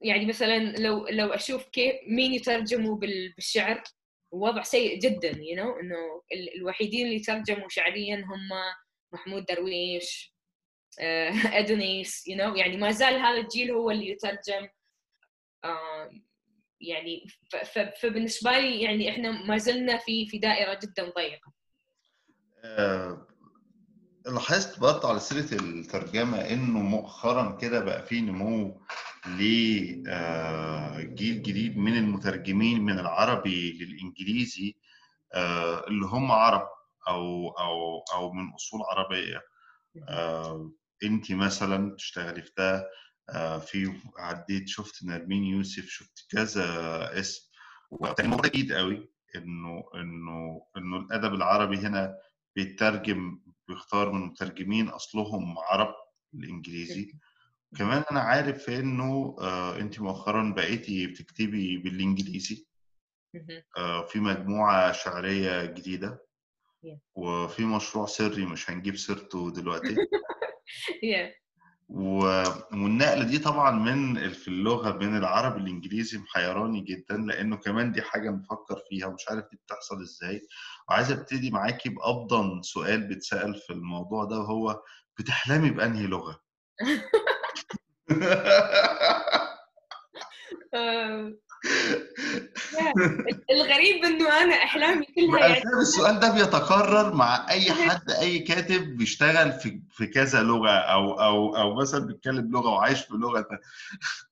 يعني 0.00 0.26
مثلا 0.26 0.58
لو 0.58 1.06
لو 1.08 1.28
أشوف 1.28 1.68
كيف 1.68 1.94
مين 2.08 2.34
يترجموا 2.34 2.96
بالشعر؟ 2.96 3.82
وضع 4.30 4.62
سيء 4.62 4.98
جدا 4.98 5.32
you 5.32 5.56
know 5.56 5.80
إنه 5.80 6.22
الوحيدين 6.56 7.06
اللي 7.06 7.20
ترجموا 7.20 7.68
شعريا 7.68 8.16
هم 8.16 8.48
محمود 9.12 9.44
درويش 9.44 10.36
أدونيس 11.58 12.24
you 12.28 12.34
know 12.36 12.58
يعني 12.58 12.76
ما 12.76 12.90
زال 12.90 13.14
هذا 13.14 13.38
الجيل 13.38 13.70
هو 13.70 13.90
اللي 13.90 14.08
يترجم 14.08 14.68
يعني 16.80 17.26
فبالنسبة 18.00 18.58
لي 18.58 18.82
يعني 18.82 19.10
إحنا 19.10 19.30
ما 19.30 19.56
زلنا 19.56 19.96
في 19.96 20.26
في 20.26 20.38
دائرة 20.38 20.80
جدا 20.82 21.10
ضيقة. 21.10 21.52
أه 22.64 23.26
لاحظت 24.26 24.80
برضه 24.80 25.08
على 25.08 25.20
سيره 25.20 25.60
الترجمة 25.62 26.38
إنه 26.38 26.78
مؤخرا 26.78 27.56
كده 27.56 27.80
بقى 27.80 28.06
في 28.06 28.20
نمو 28.20 28.80
لجيل 29.26 30.04
آه، 30.08 31.00
جديد 31.00 31.78
من 31.78 31.96
المترجمين 31.96 32.80
من 32.80 32.98
العربي 32.98 33.72
للإنجليزي 33.72 34.76
آه، 35.34 35.86
اللي 35.88 36.06
هم 36.06 36.32
عرب 36.32 36.68
أو 37.08 37.48
أو 37.48 38.04
أو 38.14 38.32
من 38.32 38.54
أصول 38.54 38.80
عربية. 38.82 39.42
آه، 40.08 40.72
انت 41.04 41.32
مثلا 41.32 41.96
تشتغلي 41.96 42.42
في 42.42 42.50
ده 42.58 42.90
في 43.58 43.92
عديت 44.18 44.68
شفت 44.68 45.04
نرمين 45.04 45.44
يوسف 45.44 45.86
شفت 45.88 46.26
كذا 46.30 46.64
اسم. 47.20 47.50
وكان 47.90 48.30
موضوع 48.30 48.46
جديد 48.46 48.72
قوي 48.72 49.10
إنه 49.36 49.84
إنه 49.94 50.66
إنه 50.76 50.96
الأدب 50.96 51.34
العربي 51.34 51.76
هنا 51.76 52.16
بيترجم 52.56 53.40
بيختار 53.68 54.12
من 54.12 54.20
مترجمين 54.26 54.88
أصلهم 54.88 55.58
عرب 55.58 55.94
الإنجليزي. 56.34 57.12
كمان 57.76 58.04
أنا 58.10 58.20
عارف 58.20 58.70
إنه 58.70 59.36
آه 59.40 59.78
انت 59.80 60.00
مؤخرا 60.00 60.52
بقيتي 60.56 61.06
بتكتبي 61.06 61.78
بالإنجليزي. 61.78 62.66
آه 63.76 64.06
في 64.06 64.20
مجموعة 64.20 64.92
شعرية 64.92 65.64
جديدة. 65.64 66.26
وفي 67.14 67.64
مشروع 67.64 68.06
سري 68.06 68.46
مش 68.46 68.70
هنجيب 68.70 68.96
سيرته 68.96 69.50
دلوقتي. 69.50 69.96
والنقلة 71.88 73.24
دي 73.24 73.38
طبعا 73.38 73.70
من 73.70 74.28
في 74.32 74.48
اللغة 74.48 74.90
بين 74.90 75.16
العربي 75.16 75.60
الانجليزي 75.60 76.18
محيراني 76.18 76.80
جدا 76.80 77.16
لأنه 77.16 77.56
كمان 77.56 77.92
دي 77.92 78.02
حاجة 78.02 78.30
بفكر 78.30 78.82
فيها 78.88 79.06
ومش 79.06 79.28
عارف 79.30 79.44
دي 79.50 79.56
بتحصل 79.56 80.02
إزاي. 80.02 80.42
وعايز 80.88 81.12
أبتدي 81.12 81.50
معاكي 81.50 81.88
بأفضل 81.88 82.64
سؤال 82.64 83.08
بيتسأل 83.08 83.54
في 83.54 83.72
الموضوع 83.72 84.24
ده 84.24 84.38
وهو 84.38 84.82
بتحلمي 85.18 85.70
بأنهي 85.70 86.06
لغة؟ 86.06 86.40
الغريب 93.50 94.04
إنه 94.04 94.42
أنا 94.42 94.54
إحلامي 94.54 95.06
كلها 95.06 95.46
يعني. 95.46 95.62
السؤال 95.80 96.20
ده 96.20 96.32
بيتكرر 96.32 97.14
مع 97.14 97.46
أي 97.50 97.72
حد 97.72 98.10
أي 98.10 98.38
كاتب 98.38 98.96
بيشتغل 98.96 99.52
في 99.52 99.80
في 99.90 100.06
كذا 100.06 100.42
لغة 100.42 100.70
أو 100.70 101.20
أو 101.20 101.56
أو 101.56 101.74
مثلا 101.74 102.06
بيتكلم 102.06 102.52
لغة 102.52 102.68
وعايش 102.68 103.00
في 103.00 103.14
لغة 103.14 103.46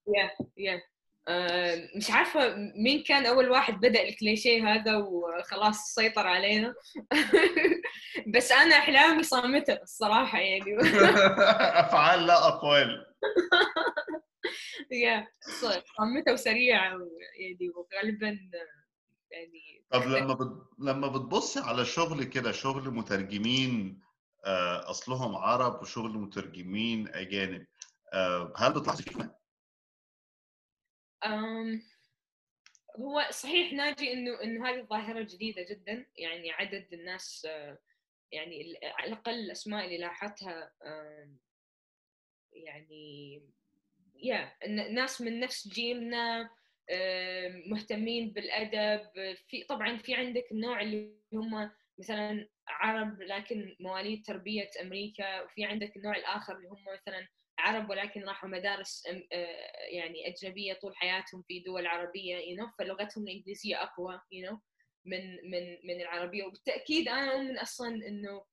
يا 0.07 0.31
يا. 0.57 0.81
آه، 1.29 1.89
مش 1.97 2.11
عارفة 2.11 2.55
مين 2.77 3.03
كان 3.03 3.27
أول 3.27 3.51
واحد 3.51 3.75
بدأ 3.75 4.03
الكليشيه 4.09 4.75
هذا 4.75 4.97
وخلاص 4.97 5.77
سيطر 5.95 6.27
علينا. 6.27 6.75
بس 8.35 8.53
أنا 8.53 8.77
إحلامي 8.77 9.23
صامتة 9.23 9.79
الصراحة 9.83 10.39
يعني. 10.39 10.79
أفعال 11.85 12.27
لا 12.27 12.49
أقوال. 12.49 13.07
يا 14.91 15.29
صامته 15.97 16.33
وسريعة 16.33 16.99
يعني 17.39 17.71
وغالبا 17.75 18.39
يعني 19.31 19.85
طب 19.91 20.03
لما 20.03 20.35
بت... 20.35 20.67
لما 20.79 21.09
بتبصي 21.09 21.61
على 21.61 21.85
شغل 21.85 22.25
كده 22.25 22.53
شغل 22.53 22.91
مترجمين 22.91 24.01
آه، 24.45 24.91
أصلهم 24.91 25.37
عرب 25.37 25.83
وشغل 25.83 26.11
مترجمين 26.11 27.09
أجانب 27.09 27.67
آه، 28.13 28.53
هل 28.57 28.73
بتلاحظي 28.73 29.03
فيه 29.03 29.35
هو 33.01 33.27
صحيح 33.31 33.73
ناجي 33.73 34.13
إنه 34.13 34.43
إنه 34.43 34.69
هذه 34.69 34.83
ظاهره 34.83 35.23
جديدة 35.23 35.63
جدا 35.71 36.07
يعني 36.17 36.53
عدد 36.53 36.89
الناس 36.93 37.47
آه، 37.51 37.79
يعني 38.33 38.79
على 38.83 39.09
الأقل 39.09 39.35
الأسماء 39.35 39.85
اللي 39.85 39.99
لاحظتها 39.99 40.73
يعني 42.55 43.43
يا 44.23 44.53
ناس 44.69 45.21
من 45.21 45.41
نفس 45.41 45.69
جيلنا 45.69 46.51
مهتمين 47.67 48.31
بالأدب. 48.31 49.01
في 49.49 49.65
طبعا 49.65 49.99
في 49.99 50.15
عندك 50.15 50.53
النوع 50.53 50.81
اللي 50.81 51.15
هم 51.33 51.71
مثلا 51.99 52.49
عرب 52.69 53.23
لكن 53.23 53.77
مواليد 53.81 54.27
تربية 54.27 54.71
أمريكا 54.83 55.43
وفي 55.43 55.65
عندك 55.65 55.97
النوع 55.97 56.17
الآخر 56.17 56.57
اللي 56.57 56.69
هم 56.69 56.85
مثلا 56.93 57.29
عرب 57.59 57.91
ولكن 57.91 58.25
راحوا 58.25 58.49
مدارس 58.49 59.07
آه، 59.33 59.47
يعني 59.93 60.29
أجنبية 60.29 60.73
طول 60.75 60.97
حياتهم 60.97 61.43
في 61.49 61.61
دول 61.61 61.87
عربية 61.87 62.37
you 62.37 62.59
know 62.61 62.71
فلغتهم 62.79 63.25
الإنجليزية 63.25 63.83
أقوى 63.83 64.15
you 64.35 64.49
know 64.51 64.57
من 65.05 65.51
من 65.51 65.79
من 65.85 66.01
العربية. 66.01 66.45
وبالتأكيد 66.45 67.09
أنا 67.09 67.33
أؤمن 67.33 67.59
أصلا 67.59 67.89
إنه 67.89 68.45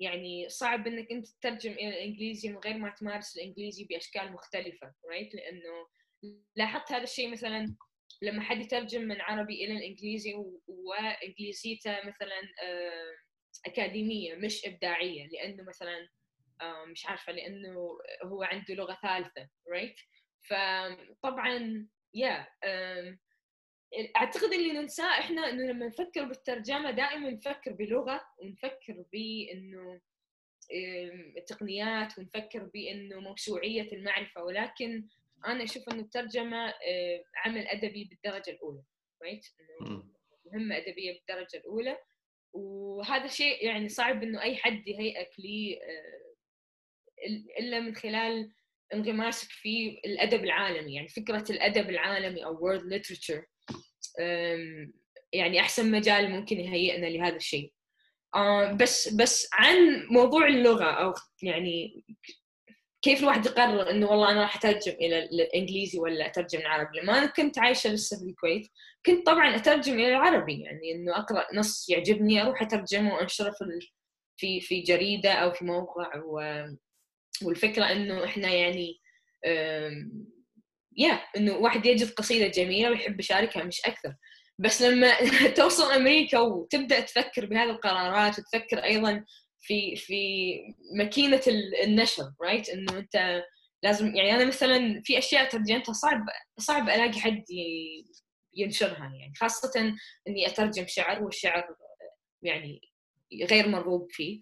يعني 0.00 0.48
صعب 0.48 0.86
إنك 0.86 1.12
أنت 1.12 1.26
تترجم 1.26 1.72
إلى 1.72 1.88
الإنجليزي 1.88 2.48
من 2.48 2.58
غير 2.58 2.78
ما 2.78 2.90
تمارس 2.90 3.36
الإنجليزي 3.36 3.84
بأشكال 3.84 4.32
مختلفة 4.32 4.86
right 4.86 5.34
لأنه 5.34 5.86
لاحظت 6.56 6.92
هذا 6.92 7.02
الشيء 7.02 7.32
مثلا 7.32 7.76
لما 8.22 8.42
حد 8.42 8.60
يترجم 8.60 9.02
من 9.02 9.20
عربي 9.20 9.64
إلى 9.64 9.76
الإنجليزي 9.76 10.34
وإنجليزيته 10.66 11.90
مثلا 11.90 12.40
آه، 12.62 13.16
أكاديمية 13.66 14.34
مش 14.34 14.66
إبداعية 14.66 15.26
لأنه 15.26 15.62
مثلا 15.62 16.08
آه، 16.60 16.84
مش 16.84 17.06
عارفة 17.06 17.32
لأنه 17.32 17.98
هو 18.24 18.42
عنده 18.42 18.74
لغة 18.74 18.98
ثالثة 19.02 19.48
right 19.74 19.96
فطبعا 20.48 21.88
يا 22.14 22.46
أعتقد 24.16 24.52
اللي 24.52 24.72
ننساه 24.72 25.18
إحنا 25.20 25.50
إنه 25.50 25.62
لما 25.62 25.86
نفكر 25.86 26.24
بالترجمة 26.24 26.90
دائما 26.90 27.30
نفكر 27.30 27.72
بلغة 27.72 28.20
ونفكر 28.38 29.04
بإنه 29.12 30.00
تقنيات 31.46 32.18
ونفكر 32.18 32.70
بإنه 32.74 33.20
موسوعية 33.20 33.92
المعرفة. 33.92 34.44
ولكن 34.44 35.06
أنا 35.46 35.64
أشوف 35.64 35.88
إنه 35.88 36.00
الترجمة 36.00 36.74
عمل 37.44 37.66
أدبي 37.66 38.04
بالدرجة 38.04 38.50
الأولى 38.50 38.82
right 39.24 39.64
مهمة 40.44 40.76
أدبية 40.76 41.12
بالدرجة 41.12 41.56
الأولى. 41.56 41.98
وهذا 42.52 43.26
شيء 43.26 43.64
يعني 43.64 43.88
صعب 43.88 44.22
إنه 44.22 44.42
أي 44.42 44.56
حد 44.56 44.88
يهيئك 44.88 45.30
لي 45.38 45.80
إلا 47.58 47.80
من 47.80 47.94
خلال 47.94 48.52
انغماسك 48.94 49.48
في 49.50 50.00
الأدب 50.04 50.44
العالمي. 50.44 50.94
يعني 50.94 51.08
فكرة 51.08 51.44
الأدب 51.50 51.90
العالمي 51.90 52.44
أو 52.44 52.56
world 52.56 52.82
literature 52.82 53.42
يعني 55.32 55.60
أحسن 55.60 55.90
مجال 55.90 56.30
ممكن 56.30 56.60
يهيئنا 56.60 57.06
لهذا 57.06 57.36
الشيء 57.36 57.72
بس 58.80 59.14
بس 59.14 59.48
عن 59.52 60.06
موضوع 60.10 60.46
اللغة 60.46 60.84
أو 60.84 61.14
يعني 61.42 62.04
كيف 63.02 63.20
الواحد 63.20 63.46
يقرر 63.46 63.90
إنه 63.90 64.10
والله 64.10 64.30
أنا 64.30 64.40
راح 64.40 64.56
أترجم 64.56 64.92
إلى 64.92 65.18
الإنجليزي 65.18 65.98
ولا 65.98 66.26
أترجم 66.26 66.60
العربي 66.60 67.00
لما 67.00 67.18
أنا 67.18 67.26
كنت 67.26 67.58
عايشة 67.58 67.90
لسه 67.92 68.18
في 68.18 68.24
الكويت 68.24 68.68
كنت 69.06 69.26
طبعا 69.26 69.56
أترجم 69.56 69.94
إلى 69.94 70.08
العربي 70.08 70.60
يعني 70.60 70.92
إنه 70.94 71.16
أقرأ 71.18 71.46
نص 71.54 71.88
يعجبني 71.88 72.42
أروح 72.42 72.62
أترجمه 72.62 73.14
وأنشره 73.14 73.50
في 73.50 73.88
في 74.36 74.60
في 74.60 74.80
جريدة 74.80 75.32
أو 75.32 75.52
في 75.52 75.64
موقع. 75.64 76.10
والفكرة 77.44 77.84
إنه 77.84 78.24
إحنا 78.24 78.48
يعني 78.48 79.00
يا 81.00 81.12
إنه 81.36 81.56
واحد 81.56 81.86
يجد 81.86 82.10
قصيدة 82.10 82.46
جميلة 82.46 82.90
ويحب 82.90 83.20
يشاركها 83.20 83.64
مش 83.64 83.80
أكثر. 83.84 84.14
بس 84.58 84.82
لما 84.82 85.14
توصل 85.56 85.92
أمريكا 85.92 86.38
وتبدأ 86.38 87.00
تفكر 87.00 87.46
بهذه 87.46 87.70
القرارات 87.70 88.38
وتفكر 88.38 88.84
أيضا 88.84 89.24
في 89.60 89.96
في 89.96 90.52
ماكينة 90.96 91.40
النشر 91.84 92.32
رايت 92.42 92.66
right? 92.66 92.72
إنه 92.72 92.98
أنت 92.98 93.42
لازم 93.82 94.16
يعني 94.16 94.34
أنا 94.34 94.44
مثلا 94.44 95.02
في 95.04 95.18
أشياء 95.18 95.48
ترجمتها 95.48 95.92
صعب 95.92 96.24
صعب 96.58 96.88
ألاقي 96.88 97.20
حد 97.20 97.44
ينشرها 98.54 98.98
يعني. 99.20 99.32
خاصة 99.40 99.94
إني 100.28 100.46
أترجم 100.46 100.84
شعر 100.86 101.22
والشعر 101.22 101.64
يعني 102.42 102.80
غير 103.50 103.68
مرغوب 103.68 104.06
فيه. 104.10 104.40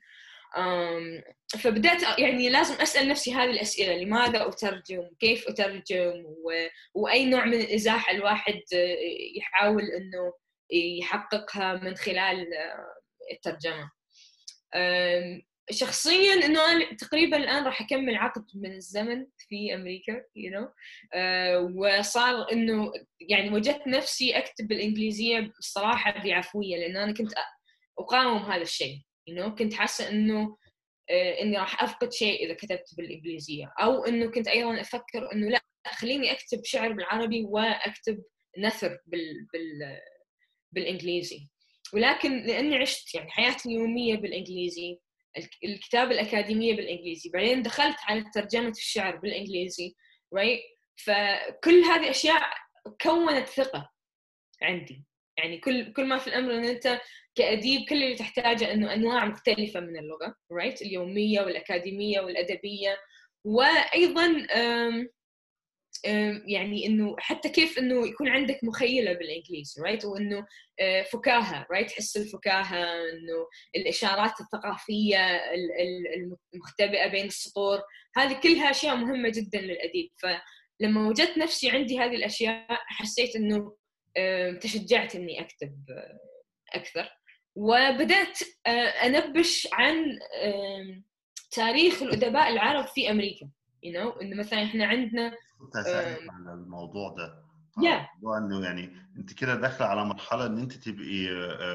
فبدأت 1.60 2.18
يعني 2.18 2.48
لازم 2.48 2.74
أسأل 2.74 3.08
نفسي 3.08 3.34
هذه 3.34 3.50
الأسئلة 3.50 3.96
لماذا 3.96 4.48
أترجم؟ 4.48 5.10
كيف 5.20 5.48
أترجم؟ 5.48 6.24
و... 6.26 6.68
وأي 6.94 7.24
نوع 7.24 7.44
من 7.44 7.60
الإزاحة 7.60 8.12
الواحد 8.12 8.60
يحاول 9.36 9.82
أنه 9.82 10.32
يحققها 11.00 11.74
من 11.74 11.94
خلال 11.94 12.46
الترجمة. 13.32 13.90
شخصيا 15.70 16.34
إنه 16.34 16.72
أنا 16.72 16.96
تقريبا 16.96 17.36
الآن 17.36 17.64
راح 17.64 17.80
أكمل 17.80 18.16
عقد 18.16 18.44
من 18.54 18.72
الزمن 18.72 19.26
في 19.48 19.74
أمريكا 19.74 20.14
you 20.14 20.52
know. 20.52 20.68
وصار 21.76 22.52
إنه 22.52 22.92
يعني 23.20 23.50
وجدت 23.50 23.86
نفسي 23.86 24.38
أكتب 24.38 24.68
بالإنجليزية 24.68 25.52
الصراحه 25.58 26.22
بعفويه 26.24 26.76
لأن 26.76 26.96
أنا 26.96 27.14
كنت 27.14 27.32
أقاوم 27.98 28.42
هذا 28.42 28.62
الشيء. 28.62 29.07
You 29.28 29.38
know 29.38 29.48
كنت 29.48 29.74
حاسة 29.74 30.08
إنه 30.08 30.56
آه، 31.10 31.40
إني 31.42 31.58
راح 31.58 31.82
أفقد 31.82 32.12
شيء 32.12 32.46
إذا 32.46 32.54
كتبت 32.54 32.94
بالإنجليزية. 32.96 33.72
أو 33.80 34.04
إنه 34.04 34.30
كنت 34.30 34.48
أيضا 34.48 34.80
أفكر 34.80 35.32
إنه 35.32 35.48
لا 35.48 35.60
خليني 35.86 36.32
أكتب 36.32 36.64
شعر 36.64 36.92
بالعربي 36.92 37.44
وأكتب 37.44 38.22
نثر 38.58 38.98
بال 39.06 39.46
بال 39.52 40.00
بالإنجليزي. 40.72 41.48
ولكن 41.94 42.46
لأني 42.46 42.76
عشت 42.76 43.14
يعني 43.14 43.30
حياتي 43.30 43.68
اليومية 43.68 44.16
بالإنجليزي 44.16 44.98
الكتابة 45.64 46.10
الأكاديمية 46.10 46.76
بالإنجليزي 46.76 47.30
بعدين 47.30 47.62
دخلت 47.62 47.96
على 48.02 48.24
ترجمة 48.34 48.70
الشعر 48.70 49.16
بالإنجليزي 49.16 49.94
right 50.36 50.78
فكل 51.04 51.82
هذه 51.82 52.10
أشياء 52.10 52.50
كونت 53.02 53.46
ثقة 53.48 53.90
عندي. 54.62 55.07
يعني 55.38 55.58
كل 55.58 55.92
كل 55.92 56.06
ما 56.06 56.18
في 56.18 56.26
الأمر 56.26 56.54
إن 56.54 56.64
أنت 56.64 57.00
كأديب 57.34 57.88
كل 57.88 58.02
اللي 58.02 58.14
تحتاجه 58.14 58.72
إنه 58.72 58.94
أنواع 58.94 59.24
مختلفة 59.24 59.80
من 59.80 59.98
اللغة 59.98 60.34
right? 60.52 60.82
اليومية 60.82 61.40
والأكاديمية 61.40 62.20
والأدبية 62.20 62.96
وأيضا 63.44 64.46
يعني 66.46 66.86
إنه 66.86 67.16
حتى 67.18 67.48
كيف 67.48 67.78
إنه 67.78 68.06
يكون 68.06 68.28
عندك 68.28 68.58
مخيلة 68.62 69.12
بالإنجليزي 69.12 69.82
right 69.82 70.02
right? 70.02 70.04
وإنه 70.04 70.46
آه، 70.80 71.02
فكاهة 71.02 71.66
right 71.70 71.86
right? 71.86 71.90
تحس 71.90 72.16
الفكاهة 72.16 72.84
إنه 72.84 73.46
الإشارات 73.76 74.40
الثقافية 74.40 75.40
المختبئة 76.54 77.06
بين 77.08 77.26
السطور 77.26 77.80
هذه 78.16 78.40
كلها 78.40 78.70
أشياء 78.70 78.96
مهمة 78.96 79.28
جدا 79.28 79.60
للأديب 79.60 80.10
فلما 80.16 81.08
وجدت 81.08 81.38
نفسي 81.38 81.70
عندي 81.70 81.98
هذه 81.98 82.16
الأشياء 82.16 82.66
حسيت 82.70 83.36
إنه 83.36 83.76
تشجعت 84.60 85.14
إني 85.14 85.40
أكتب 85.40 85.74
أكثر. 86.74 87.08
وبدأت 87.54 88.38
أنبش 89.04 89.68
عن 89.72 90.18
تاريخ 91.50 92.02
الأدباء 92.02 92.52
العرب 92.52 92.86
في 92.86 93.10
أمريكا. 93.10 93.50
You 93.86 93.94
know 93.94 94.22
إنه 94.22 94.36
مثلا 94.36 94.64
إحنا 94.64 94.86
عندنا 94.86 95.32
على 95.76 96.54
الموضوع 96.54 97.14
ده. 97.18 97.48
Yeah. 97.80 98.26
إنه 98.38 98.64
يعني 98.64 98.90
أنت 99.16 99.32
كده 99.32 99.54
داخلة 99.54 99.86
على 99.86 100.04
مرحلة 100.04 100.46
إن 100.46 100.58
أنت 100.58 100.72
تبقي 100.72 101.28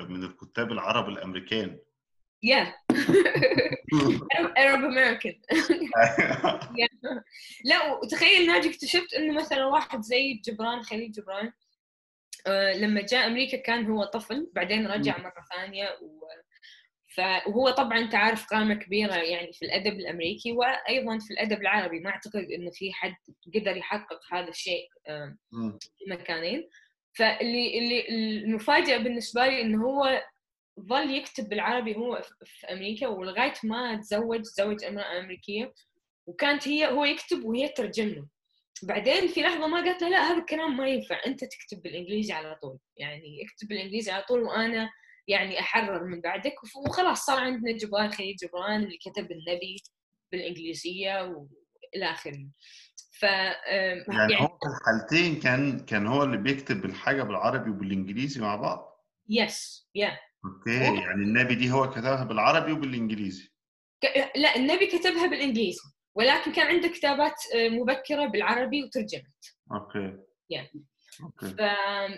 من 0.10 0.24
الكتاب 0.24 0.72
العرب 0.72 1.10
الأمريكان. 1.10 1.80
Yeah. 2.46 2.67
Arab 4.63 4.84
American. 4.91 5.36
لا 7.65 7.93
وتخيل 7.93 8.48
ناجي 8.48 8.69
اكتشفت 8.69 9.13
إنه 9.13 9.34
مثلا 9.34 9.65
واحد 9.65 10.02
زي 10.02 10.34
جبران 10.34 10.82
خليل 10.84 11.12
جبران 11.12 11.52
لما 12.75 13.01
جاء 13.01 13.27
أمريكا 13.27 13.58
كان 13.58 13.86
هو 13.86 14.03
طفل 14.03 14.49
بعدين 14.53 14.88
رجع 14.88 15.17
مرة 15.17 15.45
ثانية 15.56 15.97
و 16.01 16.23
فهو 17.15 17.69
طبعا 17.69 17.99
انت 17.99 18.15
عارف 18.15 18.45
قامة 18.45 18.73
كبيرة 18.73 19.15
يعني 19.15 19.53
في 19.53 19.65
الأدب 19.65 19.93
الأمريكي 19.93 20.51
وأيضا 20.51 21.19
في 21.19 21.32
الأدب 21.32 21.62
العربي. 21.62 21.99
ما 21.99 22.10
أعتقد 22.10 22.51
إنه 22.51 22.71
في 22.71 22.93
حد 22.93 23.15
قدر 23.56 23.77
يحقق 23.77 24.19
هذا 24.34 24.49
الشيء 24.49 24.88
في 25.82 26.06
مكانين. 26.08 26.69
فاللي 27.13 27.79
اللي 27.79 28.08
المفاجأة 28.10 28.97
بالنسبة 28.97 29.47
لي 29.47 29.62
إنه 29.62 29.86
هو 29.86 30.21
ظل 30.79 31.10
يكتب 31.10 31.49
بالعربي 31.49 31.95
هو 31.95 32.21
في 32.45 32.67
أمريكا 32.73 33.08
ولغاية 33.08 33.53
ما 33.63 33.95
تزوج 33.95 34.41
تزوج 34.41 34.84
أمرأة 34.84 35.19
أمريكية 35.19 35.73
وكانت 36.25 36.67
هي 36.67 36.88
هو 36.88 37.06
يكتب 37.06 37.45
وهي 37.45 37.67
ترجم 37.69 38.08
له. 38.08 38.27
بعدين 38.83 39.27
في 39.27 39.41
لحظة 39.41 39.67
ما 39.67 39.77
قالت 39.77 40.01
له 40.01 40.09
لا 40.09 40.31
هذا 40.31 40.39
الكلام 40.39 40.77
ما 40.77 40.88
ينفع 40.88 41.19
أنت 41.25 41.43
تكتب 41.43 41.81
بالإنجليزي 41.81 42.33
على 42.33 42.55
طول. 42.62 42.77
يعني 42.97 43.45
اكتب 43.45 43.67
بالإنجليزي 43.67 44.12
على 44.12 44.23
طول 44.23 44.43
وأنا 44.43 44.89
يعني 45.27 45.59
أحرر 45.59 46.03
من 46.03 46.21
بعدك 46.21 46.55
وخلاص 46.88 47.25
صار 47.25 47.39
عندنا 47.39 47.77
جبران 47.77 48.12
خليل 48.12 48.36
جبران 48.36 48.83
اللي 48.83 48.97
كتب 48.97 49.31
النبي 49.31 49.75
بالإنجليزية 50.31 51.21
وإلى 51.21 52.12
آخره. 52.12 52.47
ف 53.19 53.23
يعني, 53.23 54.03
يعني 54.09 54.41
هو 54.41 54.47
في 54.47 54.67
الحالتين 54.67 55.39
كان 55.39 55.79
كان 55.79 56.07
هو 56.07 56.23
اللي 56.23 56.38
بيكتب 56.38 56.86
الحاجة 56.86 57.23
بالعربي 57.23 57.69
وبالإنجليزي 57.69 58.41
مع 58.41 58.55
بعض؟ 58.55 59.05
yes 59.29 59.89
yeah 59.95 60.19
okay 60.45 60.84
يعني 60.83 61.23
النبي 61.23 61.55
دي 61.55 61.71
هو 61.71 61.89
كتبها 61.89 62.23
بالعربي 62.23 62.71
وبالإنجليزي. 62.71 63.49
ك... 64.03 64.31
لا 64.36 64.55
النبي 64.55 64.88
كتبها 64.88 65.27
بالإنجليزي. 65.27 65.92
ولكن 66.15 66.52
كان 66.52 66.67
عنده 66.67 66.88
كتابات 66.88 67.36
آه، 67.56 67.69
مبكرة 67.69 68.26
بالعربي 68.26 68.84
وترجمت. 68.84 69.58
okay. 69.71 70.17
يعني 70.49 70.86
ف... 71.41 71.62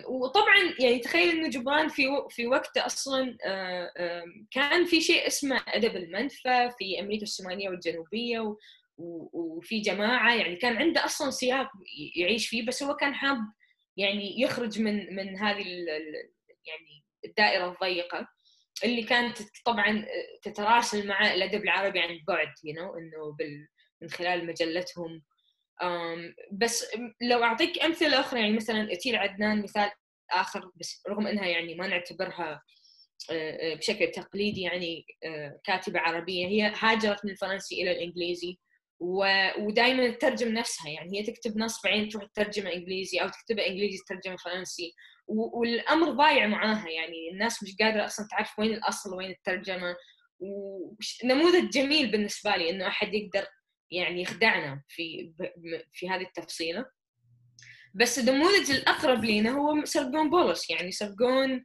وطبعا 0.08 0.74
يعني 0.80 0.98
تخيل 0.98 1.30
إنه 1.30 1.48
جبران 1.48 1.88
في 1.88 2.08
و... 2.08 2.28
في 2.28 2.46
وقته 2.46 2.86
أصلا 2.86 3.36
آه، 3.44 4.24
كان 4.50 4.84
في 4.84 5.00
شيء 5.00 5.26
اسمه 5.26 5.62
أدب 5.68 5.96
المنفى 5.96 6.70
في 6.78 7.00
أمريكا 7.00 7.22
الشمالية 7.22 7.68
والجنوبية 7.68 8.40
و... 8.40 8.56
وفي 9.32 9.80
جماعة 9.80 10.34
يعني 10.34 10.56
كان 10.56 10.76
عنده 10.76 11.04
أصلا 11.04 11.30
سياق 11.30 11.68
يعيش 12.16 12.48
فيه 12.48 12.66
بس 12.66 12.82
هو 12.82 12.96
كان 12.96 13.14
حاب 13.14 13.38
يعني 13.96 14.40
يخرج 14.40 14.80
من 14.80 15.16
من 15.16 15.38
هذه 15.38 15.62
ال... 15.62 15.88
يعني 16.66 17.04
الدائرة 17.24 17.72
الضيقة 17.72 18.28
اللي 18.84 19.02
كانت 19.02 19.38
طبعا 19.64 20.06
تتراسل 20.42 21.06
مع 21.06 21.34
الأدب 21.34 21.62
العربي 21.62 22.00
عن 22.00 22.20
بعد 22.28 22.48
you 22.48 22.76
know, 22.76 22.96
إنه 22.98 23.32
بال... 23.38 23.68
من 24.02 24.10
خلال 24.10 24.46
مجلتهم. 24.46 25.22
بس 26.52 26.86
لو 27.22 27.42
أعطيك 27.42 27.82
أمثلة 27.82 28.20
أخرى 28.20 28.40
يعني 28.40 28.52
مثلا 28.52 28.92
أتيل 28.92 29.16
عدنان 29.16 29.62
مثال 29.62 29.90
آخر 30.30 30.70
بس 30.76 31.02
رغم 31.08 31.26
إنها 31.26 31.46
يعني 31.46 31.74
ما 31.74 31.86
نعتبرها 31.86 32.62
آه، 33.30 33.72
آه، 33.72 33.74
بشكل 33.74 34.10
تقليدي 34.10 34.60
يعني 34.60 35.04
آه، 35.24 35.60
كاتبة 35.64 36.00
عربية 36.00 36.46
هي 36.46 36.72
هاجرت 36.78 37.24
من 37.24 37.30
الفرنسي 37.30 37.82
إلى 37.82 37.92
الإنجليزي 37.92 38.58
ودائما 39.00 40.10
تترجم 40.10 40.52
نفسها 40.52 40.90
يعني 40.90 41.18
هي 41.18 41.22
تكتب 41.22 41.58
نص 41.58 41.82
بعدين 41.84 42.08
تروح 42.08 42.24
تترجمه 42.24 42.72
إنجليزي 42.72 43.18
أو 43.18 43.28
تكتبه 43.28 43.66
إنجليزي 43.66 43.98
تترجمه 43.98 44.36
فرنسي 44.36 44.94
والأمر 45.28 46.10
ضايع 46.10 46.46
معاها 46.46 46.88
يعني 46.88 47.30
الناس 47.32 47.62
مش 47.62 47.76
قادرة 47.80 48.04
أصلا 48.04 48.26
تعرف 48.30 48.58
وين 48.58 48.74
الأصل 48.74 49.16
وين 49.16 49.30
الترجمة. 49.30 49.96
ونموذج 50.40 51.70
جميل 51.70 52.10
بالنسبة 52.10 52.56
لي 52.56 52.70
إنه 52.70 52.86
أحد 52.86 53.14
يقدر 53.14 53.46
يعني 53.90 54.22
يخدعنا 54.22 54.82
في 54.88 55.32
في 55.92 56.08
هذه 56.10 56.22
التفصيلة. 56.22 56.86
بس 57.94 58.18
النموذج 58.18 58.70
الأقرب 58.70 59.24
لنا 59.24 59.50
هو 59.50 59.84
سرقون 59.84 60.30
بولس 60.30 60.70
يعني 60.70 60.90
سرقون 60.90 61.64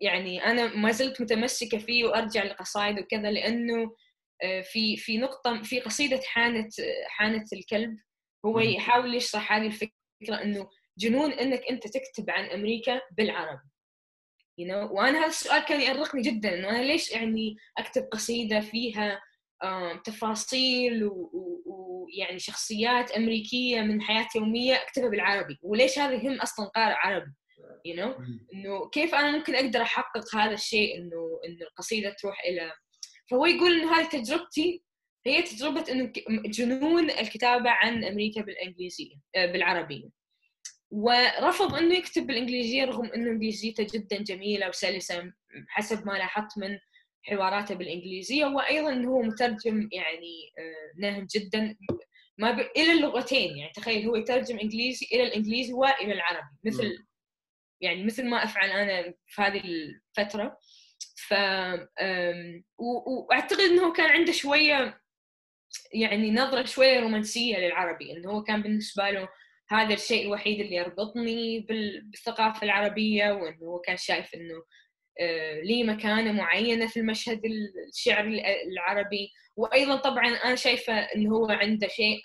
يعني 0.00 0.44
أنا 0.44 0.76
ما 0.76 0.92
زلت 0.92 1.20
متمسكة 1.20 1.78
فيه 1.78 2.04
وأرجع 2.04 2.44
لقصائد 2.44 2.98
وكذا 2.98 3.30
لأنه 3.30 3.96
في 4.72 4.96
في 4.96 5.18
نقطة 5.18 5.62
في 5.62 5.80
قصيدة 5.80 6.20
حانه 6.26 6.68
حانه 7.06 7.44
الكلب. 7.52 7.98
هو 8.46 8.60
يحاول 8.60 9.14
يشرح 9.14 9.52
هذه 9.52 9.66
الفكرة 9.66 10.42
إنه 10.42 10.70
جنون 10.98 11.32
إنك 11.32 11.62
أنت 11.70 11.82
تكتب 11.86 12.30
عن 12.30 12.44
أمريكا 12.44 13.00
بالعربي. 13.16 13.70
You 14.60 14.64
know? 14.64 14.90
وأنا 14.92 15.18
هذا 15.18 15.26
السؤال 15.26 15.64
كان 15.64 15.80
يأرقني 15.80 16.22
جدا 16.22 16.54
إنه 16.54 16.70
أنا 16.70 16.82
ليش 16.82 17.10
يعني 17.10 17.56
أكتب 17.78 18.02
قصيدة 18.02 18.60
فيها 18.60 19.22
تفاصيل 20.04 21.10
ويعني 21.66 22.38
شخصيات 22.38 23.10
أمريكية 23.10 23.80
من 23.80 24.02
حياة 24.02 24.28
يومية 24.36 24.74
أكتبها 24.74 25.08
بالعربي. 25.08 25.58
وليش 25.62 25.98
هذا 25.98 26.12
يهم 26.12 26.40
أصلا 26.40 26.66
قارئ 26.66 26.94
عربي؟ 26.94 27.32
You 27.88 27.96
know 27.96 28.20
إنه 28.54 28.88
كيف 28.88 29.14
أنا 29.14 29.30
ممكن 29.30 29.54
أقدر 29.54 29.82
أحقق 29.82 30.36
هذا 30.36 30.54
الشيء 30.54 30.96
إنه 30.98 31.40
إنه 31.46 31.66
القصيدة 31.70 32.16
تروح 32.18 32.44
إلى. 32.44 32.72
فهو 33.30 33.46
يقول 33.46 33.80
إنه 33.80 33.94
هذه 33.94 34.08
تجربتي 34.08 34.82
هي 35.26 35.42
تجربة 35.42 35.84
إنه 35.92 36.12
جنون 36.44 37.10
الكتابة 37.10 37.70
عن 37.70 38.04
أمريكا 38.04 38.42
بالإنجليزية 38.42 39.14
آه، 39.36 39.46
بالعربية. 39.46 40.08
ورفض 40.90 41.74
إنه 41.74 41.94
يكتب 41.94 42.26
بالإنجليزية 42.26 42.84
رغم 42.84 43.04
إنه 43.04 43.30
انجليزيته 43.30 43.86
جدا 43.94 44.22
جميلة 44.22 44.68
وسلسة 44.68 45.32
حسب 45.68 46.06
ما 46.06 46.12
لاحظت 46.12 46.58
من 46.58 46.78
حواراته 47.22 47.74
بالإنجليزية 47.74 48.44
وأيضا 48.44 49.04
هو 49.04 49.22
مترجم 49.22 49.88
يعني 49.92 50.52
آه، 50.58 51.00
ناهم 51.00 51.26
جدا 51.34 51.76
ما 52.38 52.50
ب... 52.50 52.58
إلى 52.76 52.92
اللغتين 52.92 53.56
يعني 53.56 53.72
تخيل 53.72 54.06
هو 54.06 54.16
يترجم 54.16 54.58
إنجليزي 54.58 55.06
إلى 55.12 55.22
الإنجليزي 55.22 55.72
وإلى 55.72 56.12
العربي 56.12 56.48
مثل 56.64 57.06
يعني 57.80 58.04
مثل 58.04 58.28
ما 58.28 58.44
أفعل 58.44 58.70
أنا 58.70 59.14
في 59.26 59.42
هذه 59.42 59.62
الفترة. 59.64 60.58
ف 61.28 61.34
وأعتقد 62.78 63.60
إنه 63.60 63.92
كان 63.92 64.10
عنده 64.10 64.32
شوية 64.32 65.00
يعني 65.92 66.30
نظرة 66.30 66.64
شوية 66.64 67.00
رومانسية 67.00 67.58
للعربي 67.58 68.12
إنه 68.12 68.30
هو 68.30 68.42
كان 68.42 68.62
بالنسبة 68.62 69.10
له 69.10 69.28
هذا 69.68 69.94
الشيء 69.94 70.26
الوحيد 70.26 70.60
اللي 70.60 70.76
يربطني 70.76 71.60
بالثقافة 71.60 72.62
العربية 72.62 73.32
وإنه 73.32 73.66
هو 73.66 73.78
كان 73.78 73.96
شايف 73.96 74.34
إنه 74.34 74.62
لي 75.62 75.84
مكانة 75.84 76.32
معينة 76.32 76.86
في 76.86 77.00
المشهد 77.00 77.40
الشعري 77.88 78.42
العربي. 78.62 79.30
وأيضا 79.56 79.96
طبعا 79.96 80.26
أنا 80.28 80.54
شايفة 80.54 80.92
أنه 80.92 81.30
هو 81.36 81.46
عنده 81.50 81.88
شيء 81.88 82.20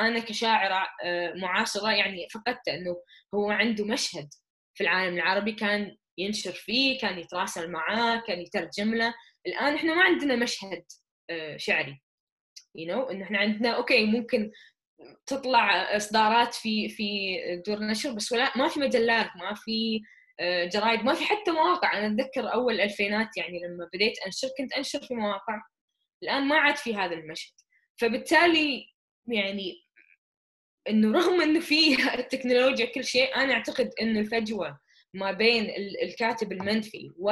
أنا 0.00 0.18
كشاعرة 0.18 0.86
آه، 1.04 1.32
معاصرة 1.36 1.90
يعني 1.92 2.28
فقدته 2.34 2.74
أنه 2.74 2.96
هو 3.34 3.50
عنده 3.50 3.84
مشهد 3.84 4.28
في 4.74 4.84
العالم 4.84 5.14
العربي 5.14 5.52
كان 5.52 5.96
ينشر 6.18 6.52
فيه 6.52 6.98
كان 6.98 7.18
يتراسل 7.18 7.70
معاه 7.70 8.22
كان 8.26 8.40
يترجم 8.40 8.94
له. 8.94 9.14
الآن 9.46 9.74
إحنا 9.74 9.94
ما 9.94 10.02
عندنا 10.02 10.36
مشهد 10.36 10.84
آه، 11.30 11.56
شعري. 11.56 12.02
You 12.78 12.88
know 12.88 13.10
إنه 13.10 13.24
إحنا 13.24 13.38
عندنا 13.38 13.70
أوكي 13.70 14.04
ممكن 14.04 14.50
تطلع 15.26 15.96
إصدارات 15.96 16.54
في 16.54 16.88
في 16.88 17.36
دور 17.66 17.78
نشر 17.78 18.12
بس 18.12 18.32
ولا 18.32 18.52
ما 18.58 18.68
في 18.68 18.80
مجلات 18.80 19.30
ما 19.36 19.54
في 19.54 19.96
آه، 19.96 20.02
جرايد. 20.40 21.00
ما 21.04 21.14
في 21.14 21.24
حتى 21.24 21.50
مواقع. 21.50 21.98
أنا 21.98 22.06
أتذكر 22.06 22.52
أول 22.52 22.74
الالفينات 22.74 23.36
يعني 23.36 23.58
لما 23.58 23.88
بديت 23.94 24.18
أنشر 24.26 24.48
كنت 24.58 24.72
أنشر 24.72 25.02
في 25.02 25.14
مواقع. 25.14 25.62
الآن 26.22 26.48
ما 26.48 26.56
عاد 26.56 26.76
في 26.76 26.96
هذا 26.96 27.14
المشهد. 27.14 27.54
فبالتالي 28.00 28.86
يعني 29.26 29.74
إنه 30.88 31.12
رغم 31.12 31.40
إنه 31.40 31.60
في 31.60 31.96
التكنولوجيا 32.18 32.86
كل 32.86 33.04
شيء 33.04 33.36
أنا 33.36 33.52
أعتقد 33.52 33.90
إنه 34.00 34.20
الفجوة 34.20 34.80
ما 35.14 35.32
بين 35.32 35.70
الكاتب 36.02 36.52
المنفي 36.52 37.10
و 37.18 37.30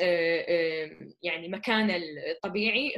آه، 0.00 0.44
آه، 0.48 0.90
يعني 1.22 1.48
مكانه 1.48 1.96
الطبيعي 2.30 2.94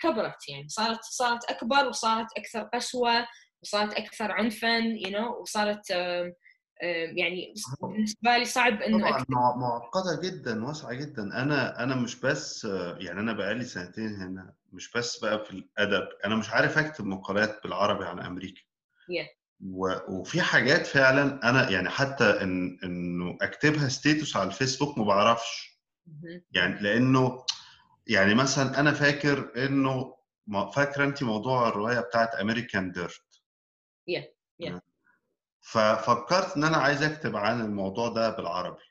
كبرت 0.00 0.48
يعني. 0.48 0.68
صارت 0.68 1.00
صارت 1.02 1.44
أكبر 1.44 1.88
وصارت 1.88 2.26
أكثر 2.38 2.62
قسوة 2.62 3.26
وصارت 3.62 3.94
أكثر 3.94 4.32
عنفا 4.32 4.80
you 4.80 5.10
know 5.10 5.40
وصارت 5.40 5.92
يعني 7.16 7.54
بالنسبة 7.82 8.36
لي 8.38 8.44
صعب 8.44 8.82
إنه 8.82 8.98
طبعا. 8.98 9.56
معقدة 9.56 10.20
جدا 10.22 10.64
واسعة 10.64 10.94
جدا 10.94 11.22
أنا 11.22 11.82
أنا 11.82 11.94
مش 11.96 12.20
بس 12.20 12.64
يعني 12.98 13.20
أنا 13.20 13.32
بقالي 13.32 13.64
سنتين 13.64 14.14
هنا 14.14 14.54
مش 14.72 14.92
بس 14.92 15.18
بقى 15.18 15.44
في 15.44 15.50
الأدب 15.50 16.08
أنا 16.24 16.36
مش 16.36 16.50
عارف 16.50 16.78
أكتب 16.78 17.04
مقالات 17.04 17.62
بالعربي 17.62 18.04
عن 18.04 18.18
أمريكا 18.20 18.62
yeah. 19.10 19.44
وفي 20.08 20.40
حاجات 20.42 20.86
فعلا 20.86 21.50
أنا 21.50 21.70
يعني 21.70 21.90
حتى 21.90 22.24
إن 22.24 22.78
إنه 22.84 23.38
أكتبها 23.42 23.88
ستيتوس 23.88 24.36
على 24.36 24.48
الفيسبوك 24.48 24.98
ما 24.98 25.04
بعرفش 25.04 25.80
يعني 26.52 26.80
لأنه 26.80 27.44
يعني 28.06 28.34
مثلا 28.34 28.80
أنا 28.80 28.92
فاكر 28.92 29.52
إنه 29.66 30.14
فاكرة 30.74 31.04
انت 31.04 31.22
موضوع 31.22 31.68
الرواية 31.68 32.00
بتاعت 32.00 32.34
امريكان 32.34 32.92
ديرت 32.92 33.42
yeah. 34.10 34.24
yeah. 34.64 34.93
ففكرت 35.64 36.56
إن 36.56 36.64
أنا 36.64 36.76
عايز 36.76 37.02
أكتب 37.02 37.36
عن 37.36 37.60
الموضوع 37.60 38.08
ده 38.08 38.30
بالعربي. 38.30 38.82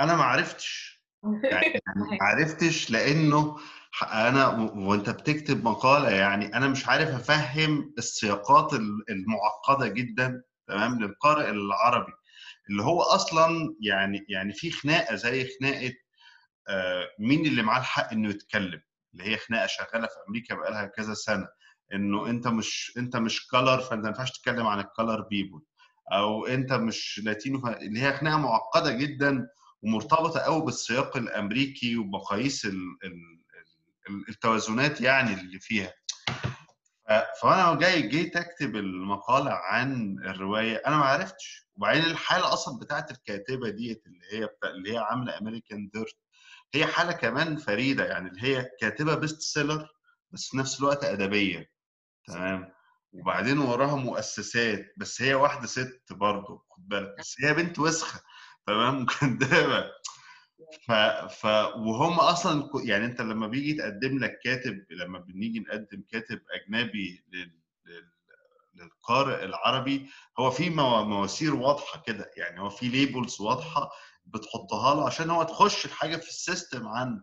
أنا 0.00 0.16
ما 0.16 0.24
عرفتش. 0.24 0.92
يعني 1.52 1.80
ما 1.96 2.18
عرفتش 2.20 2.90
لأنه 2.90 3.58
أنا 4.02 4.46
وأنت 4.74 5.10
بتكتب 5.10 5.64
مقالة 5.64 6.10
يعني 6.10 6.56
أنا 6.56 6.68
مش 6.68 6.88
عارف 6.88 7.08
أفهم 7.08 7.94
السياقات 7.98 8.72
المعقدة 9.10 9.88
جدا 9.88 10.42
تمام 10.66 11.02
للقارئ 11.02 11.50
العربي. 11.50 12.12
اللي 12.70 12.82
هو 12.82 13.02
أصلا 13.02 13.76
يعني 13.80 14.26
يعني 14.28 14.52
في 14.52 14.70
خناقة 14.70 15.14
زي 15.14 15.48
خناقة 15.58 15.92
آه، 16.68 17.08
مين 17.18 17.46
اللي 17.46 17.62
معاه 17.62 17.80
الحق 17.80 18.12
إنه 18.12 18.30
يتكلم؟ 18.30 18.82
اللي 19.12 19.24
هي 19.24 19.36
خناقة 19.36 19.66
شغالة 19.66 20.06
في 20.06 20.14
أمريكا 20.28 20.54
بقالها 20.54 20.86
كذا 20.86 21.14
سنة. 21.14 21.48
إنه 21.94 22.30
أنت 22.30 22.48
مش 22.48 22.92
أنت 22.98 23.16
مش 23.16 23.46
color 23.48 23.78
فأنت 23.78 24.02
ما 24.02 24.08
ينفعش 24.08 24.30
تتكلم 24.30 24.66
عن 24.66 24.80
ال 24.80 24.87
color 24.87 25.20
people 25.20 25.62
أو 26.12 26.46
أنت 26.46 26.72
مش 26.72 27.20
Latino 27.24 27.68
اللي 27.68 28.02
هي 28.02 28.12
خناقة 28.12 28.38
معقدة 28.38 28.92
جدا 28.92 29.48
ومرتبطة 29.82 30.40
قوي 30.40 30.64
بالسياق 30.64 31.16
الأمريكي 31.16 31.96
ومقاييس 31.96 32.68
التوازنات 34.28 35.00
يعني 35.00 35.34
اللي 35.34 35.58
فيها. 35.58 35.92
فأنا 37.42 37.74
جاي 37.74 38.02
جيت 38.02 38.36
أكتب 38.36 38.76
المقاله 38.76 39.50
عن 39.50 40.18
الرواية 40.18 40.82
أنا 40.86 40.96
ما 40.96 41.04
عرفتش. 41.04 41.66
وبعدين 41.76 42.04
الحالة 42.04 42.52
أصلا 42.52 42.78
بتاعت 42.78 43.10
الكاتبة 43.10 43.70
ديت 43.70 44.02
اللي 44.06 44.24
هي 44.32 44.48
اللي 44.64 44.92
هي 44.92 44.98
عاملة 44.98 45.38
American 45.38 45.90
Dirt 45.94 46.16
هي 46.74 46.86
حالة 46.86 47.12
كمان 47.12 47.56
فريدة 47.56 48.04
يعني 48.04 48.28
اللي 48.28 48.42
هي 48.42 48.70
كاتبة 48.80 49.14
best 49.14 49.40
seller 49.40 49.88
بس 50.30 50.48
في 50.48 50.56
نفس 50.58 50.80
الوقت 50.80 51.04
أدبية. 51.04 51.70
تمام؟ 52.26 52.72
وبعدين 53.12 53.58
وراها 53.58 53.96
مؤسسات 53.96 54.94
بس 54.96 55.22
هي 55.22 55.34
واحدة 55.34 55.66
ست 55.66 56.02
برضه 56.10 56.64
خد 56.70 56.88
بالك 56.88 57.14
بس 57.18 57.36
هي 57.44 57.54
بنت 57.54 57.78
وسخة 57.78 58.20
تمام؟ 58.66 59.06
كدابه 59.20 59.90
ف... 60.86 60.92
ف 61.40 61.44
وهم 61.76 62.20
أصلا 62.20 62.70
يعني 62.84 63.04
أنت 63.04 63.20
لما 63.20 63.46
بيجي 63.46 63.74
تقدم 63.74 64.18
لك 64.18 64.38
كاتب 64.44 64.86
لما 64.90 65.18
بنيجي 65.18 65.60
نقدم 65.60 66.04
كاتب 66.10 66.40
أجنبي 66.50 67.24
لل... 67.32 67.60
لل... 67.86 68.12
للقارئ 68.74 69.44
العربي 69.44 70.10
هو 70.38 70.50
في 70.50 70.70
مواسير 70.70 71.54
واضحة 71.54 72.02
كده 72.06 72.30
يعني 72.36 72.60
هو 72.60 72.70
في 72.70 72.88
labels 72.88 73.40
واضحة 73.40 73.90
بتحطها 74.24 74.94
له 74.94 75.06
عشان 75.06 75.30
هو 75.30 75.42
تخش 75.42 75.86
الحاجة 75.86 76.16
في 76.16 76.28
ال 76.28 76.37
system 76.37 76.88
عنه. 76.88 77.22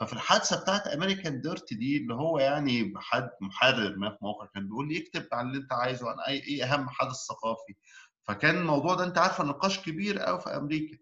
ففي 0.00 0.12
الحادثة 0.12 0.60
بتاعت 0.62 0.86
امريكان 0.86 1.40
ديرت 1.40 1.74
دي 1.74 1.96
اللي 1.96 2.14
هو 2.14 2.38
يعني 2.38 2.92
حد 2.96 3.30
محرر 3.40 3.96
ما 3.96 4.10
في 4.10 4.16
موقع 4.22 4.46
كان 4.46 4.66
بيقول 4.68 4.88
لي 4.88 4.98
اكتب 5.02 5.28
عن 5.32 5.46
اللي 5.46 5.58
انت 5.58 5.72
عايزه 5.72 6.10
عن 6.10 6.20
أي 6.20 6.38
إيه 6.42 6.64
أهم 6.64 6.88
حدث 6.88 7.16
ثقافي. 7.16 7.74
فكان 8.22 8.56
الموضوع 8.58 8.94
ده 8.94 9.04
أنت 9.04 9.18
عارفه 9.18 9.44
نقاش 9.44 9.80
كبير 9.80 10.18
قوي 10.18 10.40
في 10.40 10.48
أمريكا. 10.48 10.98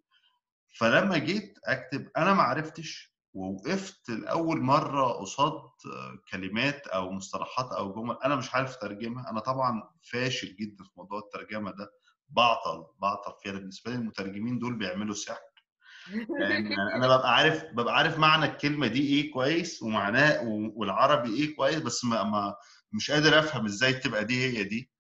فلما 0.79 1.19
جيت 1.19 1.59
أكتب 1.65 2.09
أنا 2.17 2.35
ما 2.35 2.43
عرفتش 2.43 3.15
ووقفت 3.33 4.09
لأول 4.11 4.61
مرة 4.61 5.13
قصاد 5.13 5.63
كلمات 6.31 6.87
أو 6.87 7.11
مصطلحات 7.13 7.73
أو 7.73 7.93
جمل 7.95 8.17
أنا 8.25 8.37
مش 8.37 8.55
عارف 8.55 8.77
أترجمها. 8.77 9.31
أنا 9.31 9.41
طبعا 9.41 9.83
فاشل 10.13 10.57
جدا 10.57 10.85
في 10.85 10.91
موضوع 10.97 11.19
الترجمة 11.19 11.71
ده. 11.71 11.93
بعطل 12.29 12.87
بعطل 13.03 13.33
فيها. 13.43 13.53
بالنسبة 13.53 13.91
لي 13.91 13.97
المترجمين 13.97 14.59
دول 14.59 14.75
بيعملوا 14.79 15.15
سحر. 15.15 15.50
يعني 16.41 16.75
أنا 16.97 17.07
ببقى 17.17 17.35
عارف 17.37 17.65
ببقى 17.65 17.95
عارف 17.97 18.19
معنى 18.19 18.45
الكلمة 18.45 18.87
دي 18.87 19.01
إيه 19.09 19.33
كويس 19.33 19.83
ومعناه 19.83 20.43
والعربي 20.77 21.35
إيه 21.35 21.57
كويس 21.57 21.77
بس 21.79 22.05
ما, 22.05 22.23
ما 22.23 22.55
مش 22.93 23.11
قادر 23.11 23.39
أفهم 23.39 23.65
إزاي 23.67 23.93
تبقى 23.93 24.25
دي 24.25 24.45
هي 24.59 24.65
دي. 24.65 24.91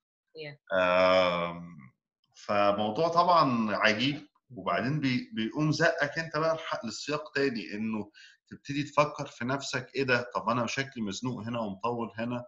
فموضوع 2.34 3.08
طبعا 3.08 3.76
عجيب. 3.76 4.26
وبعدين 4.50 5.00
بي 5.00 5.30
بيقوم 5.34 5.72
زقك 5.72 6.18
أنت 6.18 6.36
بقى 6.36 6.58
للسياق 6.84 7.32
تاني 7.32 7.74
إنه 7.74 8.10
تبتدي 8.48 8.82
تفكر 8.82 9.26
في 9.26 9.44
نفسك 9.44 9.86
إيه 9.94 10.02
ده؟ 10.02 10.30
طب 10.34 10.48
أنا 10.48 10.66
شكلي 10.66 11.02
مزنوق 11.02 11.42
هنا 11.46 11.60
ومطول 11.60 12.10
هنا. 12.18 12.44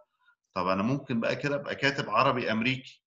طب 0.55 0.67
أنا 0.67 0.83
ممكن 0.83 1.19
بقى 1.19 1.35
كده 1.35 1.55
أبقى 1.55 1.75
كاتب 1.75 2.09
عربي 2.09 2.51
أمريكي. 2.51 3.03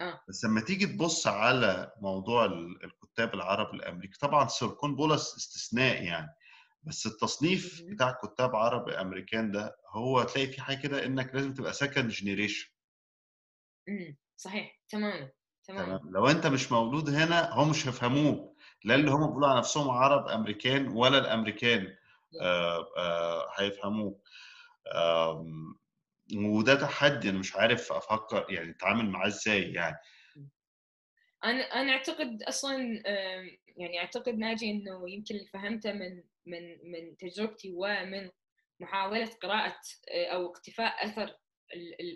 آه. 0.00 0.20
بس 0.28 0.44
لما 0.44 0.60
تيجي 0.60 0.86
تبص 0.86 1.26
على 1.26 1.92
موضوع 2.02 2.46
الكتاب 3.10 3.34
العرب 3.34 3.74
الأمريكي. 3.74 4.18
طبعا 4.18 4.48
سيركون 4.48 4.96
بولس 4.96 5.36
استثناء 5.36 6.02
يعني 6.02 6.28
بس 6.82 7.06
التصنيف 7.06 7.82
بتاع 7.82 8.18
كتاب 8.24 8.56
عرب 8.56 8.88
أمريكان 8.88 9.50
ده 9.50 9.76
هو 9.88 10.22
تلاقي 10.22 10.46
في 10.46 10.60
حاجة 10.60 10.76
كده 10.76 11.06
إنك 11.06 11.34
لازم 11.34 11.54
تبقى 11.54 11.72
second 11.72 12.08
generation 12.10 12.70
صحيح. 14.36 14.80
تماما. 14.88 15.30
تمام. 15.64 16.00
لو 16.10 16.28
أنت 16.28 16.46
مش 16.46 16.72
مولود 16.72 17.08
هنا 17.10 17.50
هم 17.54 17.70
مش 17.70 17.86
هيفهموك 17.88 18.56
لا 18.84 18.94
اللي 18.94 19.10
هم 19.10 19.26
بيقولوا 19.26 19.48
على 19.48 19.58
نفسهم 19.58 19.90
عرب 19.90 20.28
أمريكان 20.28 20.88
ولا 20.88 21.18
الأمريكان 21.18 21.96
آه 22.42 22.86
آه 22.98 23.46
هيفهموك. 23.58 24.22
وده 26.36 26.74
تحدي 26.74 27.30
أنا 27.30 27.38
مش 27.38 27.56
عارف 27.56 27.92
أفكر 27.92 28.46
يعني 28.48 28.70
أتعامل 28.70 29.10
معاه 29.10 29.26
إزاي 29.26 29.72
يعني. 29.72 29.96
أنا 31.44 31.62
أنا 31.62 31.92
أعتقد 31.92 32.42
أصلا 32.42 33.02
يعني 33.76 33.98
أعتقد 33.98 34.38
ناجي 34.38 34.70
إنه 34.70 35.10
يمكن 35.10 35.34
اللي 35.34 35.46
فهمته 35.46 35.92
من 35.92 36.22
من 36.46 36.90
من 36.90 37.16
تجربتي 37.16 37.72
ومن 37.76 38.30
محاولة 38.80 39.30
قراءة 39.42 39.80
آه، 40.10 40.26
أو 40.26 40.46
اقتفاء 40.46 41.06
أثر 41.06 41.36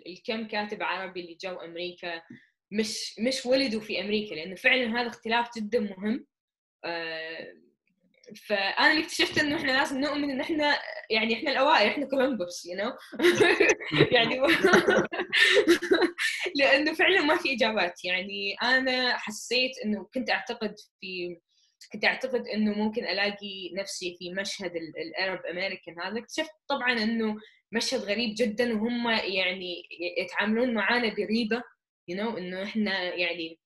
الكم 0.07 0.47
كاتب 0.47 0.83
عربي 0.83 1.21
اللي 1.21 1.37
جو 1.41 1.55
أمريكا 1.55 2.21
مش 2.71 3.19
مش 3.19 3.45
ولدوا 3.45 3.81
في 3.81 4.01
أمريكا 4.01 4.35
لأنه 4.35 4.55
فعلا 4.55 5.01
هذا 5.01 5.07
اختلاف 5.07 5.49
جدا 5.57 5.79
مهم. 5.79 6.25
آه، 6.85 7.53
فأنا 8.47 8.91
اللي 8.91 9.03
اكتشفت 9.03 9.37
إنه 9.37 9.55
إحنا 9.55 9.71
لازم 9.71 9.99
نؤمن 10.01 10.31
إن 10.31 10.41
إحنا 10.41 10.79
يعني 11.09 11.33
إحنا 11.33 11.51
الأوائل 11.51 11.87
إحنا 11.87 12.05
كولومبوس 12.05 12.65
you 12.65 12.77
know 12.77 12.93
يعني 14.15 14.41
لأنه 16.55 16.93
فعلا 16.93 17.21
ما 17.21 17.37
في 17.37 17.53
إجابات. 17.55 18.05
يعني 18.05 18.55
أنا 18.63 19.17
حسيت 19.17 19.71
إنه 19.85 20.09
كنت 20.13 20.29
أعتقد 20.29 20.75
في 21.01 21.37
كنت 21.93 22.05
أعتقد 22.05 22.47
إنه 22.47 22.73
ممكن 22.73 23.05
ألاقي 23.05 23.73
نفسي 23.73 24.15
في 24.19 24.33
مشهد 24.33 24.71
ال 24.75 24.89
Arab 24.89 25.45
American 25.45 25.99
هذا. 26.01 26.19
اكتشفت 26.19 26.51
طبعا 26.69 26.91
إنه 26.93 27.35
مشهد 27.71 27.99
غريب 27.99 28.35
جدا 28.37 28.73
وهم 28.73 29.09
يعني 29.09 29.83
يتعاملون 30.17 30.73
معانا 30.73 31.13
بريبه 31.13 31.63
يو 32.07 32.17
you 32.17 32.19
know 32.19 32.37
إنه 32.37 32.63
إحنا 32.63 33.03
يعني 33.03 33.59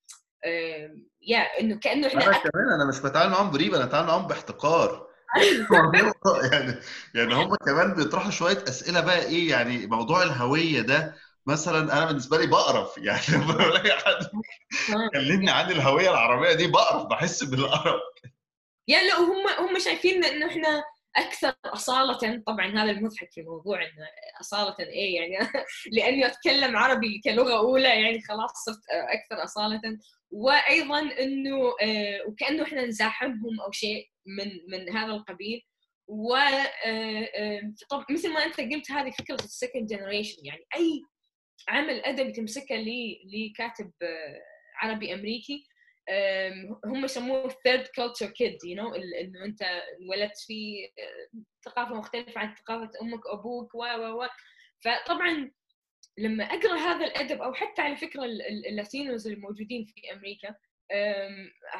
يا 1.22 1.40
إنه 1.60 1.80
كأنه 1.80 2.08
إحنا 2.08 2.26
أنا 2.26 2.38
كمان 2.38 2.70
أنا 2.76 2.86
مش 2.90 3.00
بتعامل 3.00 3.32
معاهم 3.32 3.52
بريبه 3.52 3.78
أنا 3.78 3.86
بتعامل 3.86 4.08
معاهم 4.08 4.28
باحتقار. 4.28 5.10
يعني 6.52 6.76
يعني 7.16 7.34
هم 7.34 7.56
كمان 7.56 7.94
بيطرحوا 7.94 8.32
شوية 8.32 8.64
أسئلة 8.68 9.02
بقى 9.02 9.24
إيه 9.26 9.50
يعني 9.50 9.88
موضوع 9.88 10.24
الهوية 10.24 10.82
ده. 10.82 11.16
مثلا 11.48 11.98
أنا 11.98 12.06
بالنسبة 12.06 12.38
لي 12.38 12.48
بقرف 12.48 12.98
يعني 12.98 13.22
لما 13.34 13.54
بلاقي 13.54 13.92
حد 13.92 14.26
كلمني 15.14 15.52
عن 15.52 15.72
الهوية 15.72 16.10
العربية 16.10 16.54
دي 16.54 16.68
بقرف 16.68 17.06
بحس 17.06 17.44
بالقرف. 17.44 18.02
يعني 18.88 19.08
لا 19.08 19.20
هم 19.20 19.48
هم 19.70 19.80
شايفين 19.80 20.24
إنه 20.24 20.48
إحنا 20.48 20.84
أكثر 21.16 21.56
أصالة. 21.66 22.44
طبعا 22.48 22.68
هذا 22.68 22.92
المضحك 22.92 23.32
في 23.32 23.42
الموضوع 23.42 23.82
إنه 23.82 24.08
أصالة 24.42 24.76
إيه؟ 24.80 25.16
يعني 25.16 25.50
لأني 25.94 26.26
أتكلم 26.26 26.78
عربي 26.78 27.22
كلغة 27.24 27.58
أولى 27.58 27.90
يعني 28.02 28.22
خلاص 28.22 28.52
صرت 28.66 28.82
أكثر 28.90 29.44
أصالة. 29.44 29.82
وأيضا 30.32 31.00
إنه 31.00 31.58
آه، 31.82 32.28
وكأنه 32.28 32.64
إحنا 32.64 32.86
نزاحمهم 32.86 33.62
أو 33.66 33.72
شيء 33.72 34.10
من 34.26 34.52
من 34.68 34.98
هذا 34.98 35.12
القبيل. 35.12 35.62
و 36.08 36.38
طب 37.90 38.06
مثل 38.12 38.34
ما 38.34 38.46
أنت 38.46 38.60
قلت 38.60 38.92
هذه 38.92 39.10
فكرة 39.12 39.36
ال 39.36 39.43
second 39.43 39.88
generation 39.88 40.46
يعني 40.46 40.66
أي 40.76 41.04
عمل 41.68 42.06
ادبي 42.06 42.32
تمسكه 42.32 42.86
لكاتب 43.26 43.92
عربي 44.76 45.14
أمريكي 45.14 45.68
هم 46.86 47.06
يسموه 47.06 47.50
third 47.64 47.88
culture 47.96 48.30
kid 48.30 48.58
you 48.64 48.76
know 48.76 48.96
إنه 48.96 49.46
أنت 49.46 49.62
انولدت 50.02 50.38
في 50.38 50.90
ثقافة 51.66 51.96
مختلفة 51.96 52.40
عن 52.40 52.56
ثقافة 52.56 52.92
أمك 53.02 53.26
وابوك 53.26 53.76
و 53.76 53.80
و 53.84 54.24
و. 54.24 54.28
فطبعا 54.86 55.52
لما 56.18 56.44
أقرأ 56.44 56.78
هذا 56.78 57.06
الأدب 57.06 57.42
أو 57.42 57.54
حتى 57.54 57.82
على 57.82 57.96
فكرة 57.96 58.26
ال 58.70 58.77
Latinos 58.77 59.28
الموجودين 59.28 59.86
في 59.86 60.14
أمريكا 60.14 60.56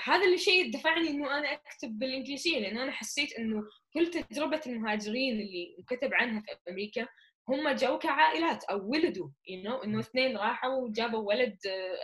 هذا 0.04 0.34
الشيء 0.34 0.72
دفعني 0.72 1.10
إنه 1.10 1.38
أنا 1.38 1.54
أكتب 1.54 2.00
بالإنجليزية 2.00 2.60
لأن 2.60 2.78
أنا 2.78 2.92
حسيت 2.92 3.34
إنه 3.34 3.64
كل 3.94 4.08
تجربة 4.08 4.62
المهاجرين 4.68 5.42
اللي 5.42 5.84
كتب 5.88 6.14
عنها 6.14 6.42
في 6.42 6.72
أمريكا 6.72 7.08
هم 7.50 7.70
جو 7.70 7.98
كعائلات 7.98 8.64
أو 8.64 8.90
ولدوا 8.92 9.30
you 9.30 9.64
know? 9.68 9.84
إنه 9.84 10.00
اثنين 10.00 10.38
راحوا 10.38 10.76
وجابوا 10.76 11.28
ولد 11.28 11.58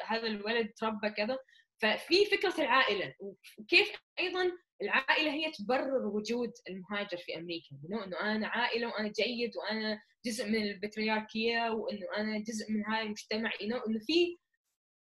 هذا 0.08 0.28
الولد 0.28 0.74
تربى 0.78 1.10
كذا. 1.10 1.38
ففي 1.82 2.26
فكرة 2.26 2.62
العائلة 2.62 3.14
وكيف 3.60 3.92
أيضا 4.20 4.52
العائلة 4.82 5.32
هي 5.32 5.52
تبرر 5.52 6.06
وجود 6.08 6.52
المهاجر 6.70 7.18
في 7.18 7.38
أمريكا؟ 7.38 7.68
انه 7.90 8.04
إنه 8.04 8.20
أنا 8.20 8.48
عائلة 8.48 8.88
وأنا 8.88 9.12
جيد 9.20 9.58
وأنا 9.58 10.02
جزء 10.26 10.50
من 10.50 10.56
البترياركية 10.56 11.70
وإنه 11.70 12.06
أنا 12.18 12.40
جزء 12.40 12.72
من 12.72 12.86
هذا 12.86 13.02
المجتمع 13.02 13.52
إنه 13.62 13.82
في 14.08 14.38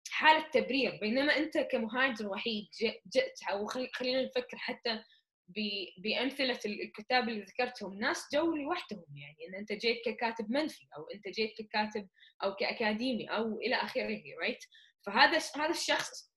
حالة 0.09 0.49
تبرير. 0.53 0.97
بينما 1.01 1.37
أنت 1.37 1.57
كمهاجر 1.57 2.27
وحيد 2.27 2.67
جئت 3.13 3.39
أو 3.49 3.65
خلينا 3.65 4.21
نفكر 4.25 4.57
حتى 4.57 5.03
بأمثلة 5.97 6.59
الكتاب 6.65 7.29
اللي 7.29 7.41
ذكرتهم 7.41 7.99
ناس 7.99 8.27
جو 8.33 8.55
لوحدهم 8.55 9.05
يعني 9.15 9.47
إن 9.47 9.55
أنت 9.55 9.73
جيت 9.73 9.97
ككاتب 10.05 10.51
منفي 10.51 10.87
أو 10.97 11.03
أنت 11.13 11.27
جيت 11.27 11.53
ككاتب 11.61 12.07
أو 12.43 12.55
كأكاديمي 12.55 13.27
أو 13.27 13.59
إلى 13.59 13.75
آخره 13.75 14.21
right 14.41 14.65
فهذا 15.05 15.39
هذا 15.55 15.69
الشخص 15.69 16.33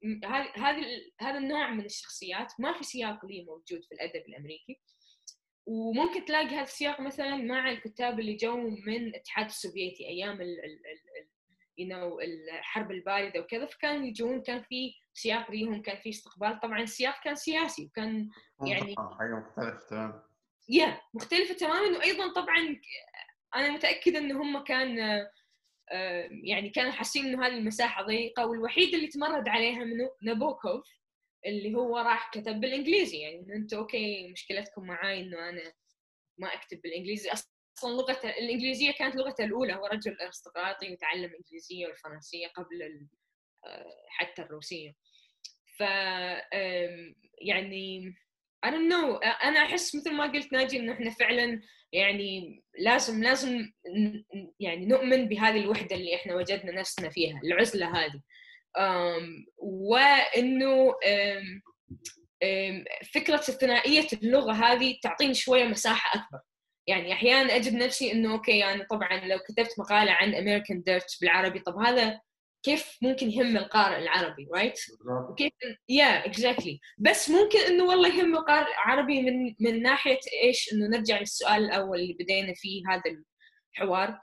هذا 0.57 0.83
هذا 1.21 1.39
النوع 1.39 1.71
من 1.71 1.85
الشخصيات 1.85 2.53
ما 2.59 2.73
في 2.73 2.85
سياق 2.85 3.27
لي 3.27 3.45
موجود 3.45 3.85
في 3.85 3.93
الأدب 3.93 4.23
الأمريكي. 4.29 4.81
وممكن 5.67 6.25
تلاقي 6.25 6.47
هذا 6.47 6.63
السياق 6.63 7.01
مثلا 7.01 7.37
مع 7.37 7.71
الكتاب 7.71 8.21
اللي 8.21 8.37
جو 8.37 8.57
من 8.57 8.97
الاتحاد 8.97 9.47
السوفيتي 9.47 10.09
أيام 10.09 10.41
ال 10.41 10.65
ال 10.65 10.87
ال 10.87 11.29
you 11.81 11.89
know 11.89 12.23
الحرب 12.53 12.91
البارده 12.91 13.41
وكذا 13.41 13.67
فكان 13.67 14.05
يجون 14.05 14.43
كان 14.43 14.63
في 14.63 14.95
سياق 15.15 15.51
ليهم 15.51 15.83
كان 15.83 15.97
في 15.97 16.09
استقبال. 16.09 16.61
طبعا 16.61 16.83
السياق 16.83 17.25
كان 17.25 17.35
سياسي 17.35 17.85
وكان 17.85 18.31
يعني 18.67 18.95
حاجة 19.19 19.35
مختلفه 19.35 19.87
تماما. 19.89 20.23
يا 20.69 21.01
مختلفة 21.15 21.55
تماما. 21.55 21.99
وأيضا 21.99 22.33
طبعا 22.33 22.81
أنا 23.55 23.71
متأكدة 23.71 24.19
إن 24.19 24.33
هم 24.33 24.65
كان 24.65 24.99
يعني 26.45 26.71
كانوا 26.71 26.93
حاسين 26.93 27.27
إنه 27.27 27.47
هذه 27.47 27.53
المساحة 27.59 28.03
ضيقة. 28.03 28.47
والوحيد 28.47 28.95
اللي 28.95 29.07
تمرد 29.07 29.49
عليها 29.49 29.85
منه 29.85 30.11
نابوكوف 30.23 30.87
اللي 31.47 31.75
هو 31.75 31.99
راح 31.99 32.31
كتب 32.31 32.61
بالإنجليزي. 32.61 33.19
يعني 33.19 33.41
إنه 33.41 33.55
أنتم 33.55 33.77
أوكي 33.77 34.29
مشكلتكم 34.29 34.87
معاي 34.87 35.21
إنه 35.21 35.49
أنا 35.49 35.73
ما 36.39 36.55
أكتب 36.55 36.81
بالإنجليزي. 36.83 37.33
أصلا 37.33 37.56
لغة 37.85 38.21
الإنجليزية 38.25 38.93
كانت 38.93 39.17
لغته 39.17 39.45
الأولى. 39.45 39.75
هو 39.75 39.87
رجل 39.87 40.17
أرستقراطي 40.21 40.93
وتعلم 40.93 41.31
إنجليزية 41.35 41.87
والفرنسية 41.87 42.47
قبل 42.47 43.07
حتى 44.09 44.43
الروسية. 44.43 44.95
ف 45.79 45.81
يعني 47.41 48.15
I 48.67 48.69
don't 48.69 48.91
know. 48.93 49.21
أنا 49.45 49.61
أحس 49.63 49.95
مثل 49.97 50.13
ما 50.13 50.33
قلت 50.33 50.53
ناجي 50.53 50.77
انه 50.77 50.93
إحنا 50.93 51.11
فعلا 51.11 51.63
يعني 51.93 52.63
لازم 52.79 53.23
لازم 53.23 53.73
يعني 54.61 54.87
نؤمن 54.87 55.29
بهذه 55.29 55.61
الوحدة 55.61 55.97
اللي 55.97 56.15
إحنا 56.17 56.35
وجدنا 56.35 56.73
نفسنا 56.73 57.09
فيها 57.11 57.41
العزلة 57.45 57.93
هذه. 57.97 58.23
وإنه 59.57 60.95
فكرة 63.15 63.45
الثنائيه 63.49 64.07
اللغة 64.23 64.53
هذه 64.53 64.99
تعطيني 65.03 65.35
شوية 65.35 65.65
مساحة 65.65 66.21
أكبر. 66.21 66.41
يعني 66.87 67.13
أحيانا 67.13 67.57
أجد 67.57 67.75
نفسي 67.75 68.13
إنه 68.13 68.33
okay 68.33 68.65
أنا 68.65 68.71
يعني 68.71 68.85
طبعا 68.91 69.27
لو 69.27 69.39
كتبت 69.39 69.79
مقالة 69.79 70.13
عن 70.13 70.35
American 70.35 70.83
Dirt 70.83 71.19
بالعربي 71.21 71.59
طب 71.59 71.77
هذا 71.79 72.21
كيف 72.67 72.99
ممكن 73.03 73.31
يهم 73.31 73.57
القارئ 73.57 73.99
العربي 73.99 74.49
right 74.55 74.81
كيف 75.39 75.53
yeah 75.89 76.27
exactly 76.27 76.81
بس 76.99 77.31
ممكن 77.31 77.59
إنه 77.59 77.85
والله 77.85 78.09
يهم 78.09 78.37
القارئ 78.37 78.71
العربي 78.71 79.23
من 79.23 79.55
من 79.61 79.83
ناحية 79.83 80.19
إيش؟ 80.43 80.73
إنه 80.73 80.87
نرجع 80.87 81.19
للسؤال 81.21 81.65
الأول 81.65 81.99
اللي 82.01 82.17
بدينا 82.21 82.55
فيه 82.57 82.83
هذا 82.91 83.03
الحوار. 83.75 84.19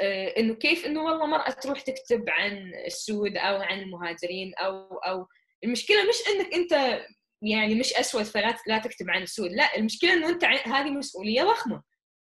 آه، 0.00 0.28
إنه 0.38 0.54
كيف 0.54 0.86
إنه 0.86 1.02
والله 1.04 1.26
مرأة 1.26 1.50
تروح 1.50 1.80
تكتب 1.80 2.24
عن 2.28 2.72
السود 2.86 3.36
أو 3.36 3.62
عن 3.62 3.78
المهاجرين 3.80 4.54
أو 4.54 4.96
أو 4.96 5.26
المشكلة 5.64 6.08
مش 6.08 6.16
إنك 6.28 6.54
أنت 6.54 7.04
يعني 7.42 7.74
مش 7.74 7.92
أسود 7.92 8.22
فلا 8.22 8.56
لا 8.66 8.78
تكتب 8.78 9.10
عن 9.10 9.22
السود 9.22 9.50
لا 9.52 9.76
المشكلة 9.76 10.12
إنه 10.12 10.28
أنت 10.28 10.44
هذه 10.44 10.90
مسؤولية 10.90 11.42
ضخمة. 11.42 11.82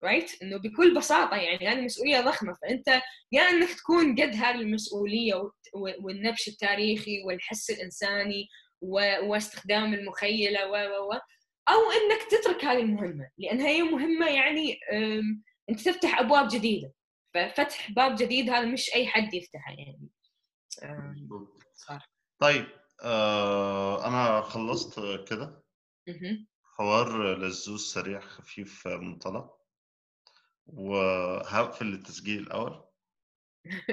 رايت 0.07 0.31
right? 0.31 0.43
إنه 0.43 0.57
بكل 0.57 0.95
بساطة 0.95 1.37
يعني 1.37 1.69
هذه 1.69 1.81
مسؤولية 1.81 2.21
ضخمة. 2.21 2.55
فأنت 2.63 2.89
يا 2.89 3.03
يعني 3.33 3.57
إنك 3.57 3.71
تكون 3.75 4.13
قد 4.13 4.35
هذه 4.35 4.55
المسؤولية 4.55 5.51
والنبش 6.01 6.49
التاريخي 6.49 7.23
والحس 7.27 7.71
الإنساني 7.71 8.49
واستخدام 9.23 9.95
المخيلة 9.95 10.67
و 10.67 10.73
و 10.73 11.11
و 11.11 11.13
أو 11.69 11.81
إنك 11.91 12.23
تترك 12.31 12.65
هذه 12.65 12.81
المهمة 12.81 13.31
لانها 13.39 13.69
هي 13.69 13.83
مهمة 13.83 14.29
يعني 14.29 14.79
أنت 15.71 15.81
تفتح 15.81 16.21
أبواب 16.21 16.49
جديدة. 16.49 16.93
ففتح 17.35 17.91
باب 17.91 18.15
جديد 18.17 18.51
هذا 18.51 18.67
مش 18.67 18.95
أي 18.95 19.07
حد 19.07 19.35
يفتحه 19.35 19.73
يعني. 19.73 20.09
صح. 21.75 22.11
طيب 22.41 22.67
آه 23.03 24.07
أنا 24.09 24.41
خلصت 24.41 25.01
كده. 25.29 25.63
حوار 26.77 27.39
لزوز 27.39 27.93
سريع 27.93 28.21
خفيف 28.21 28.89
منطلق 28.89 29.56
وهقفل 30.67 31.93
التسجيل 31.95 32.43
الأول. 32.43 32.83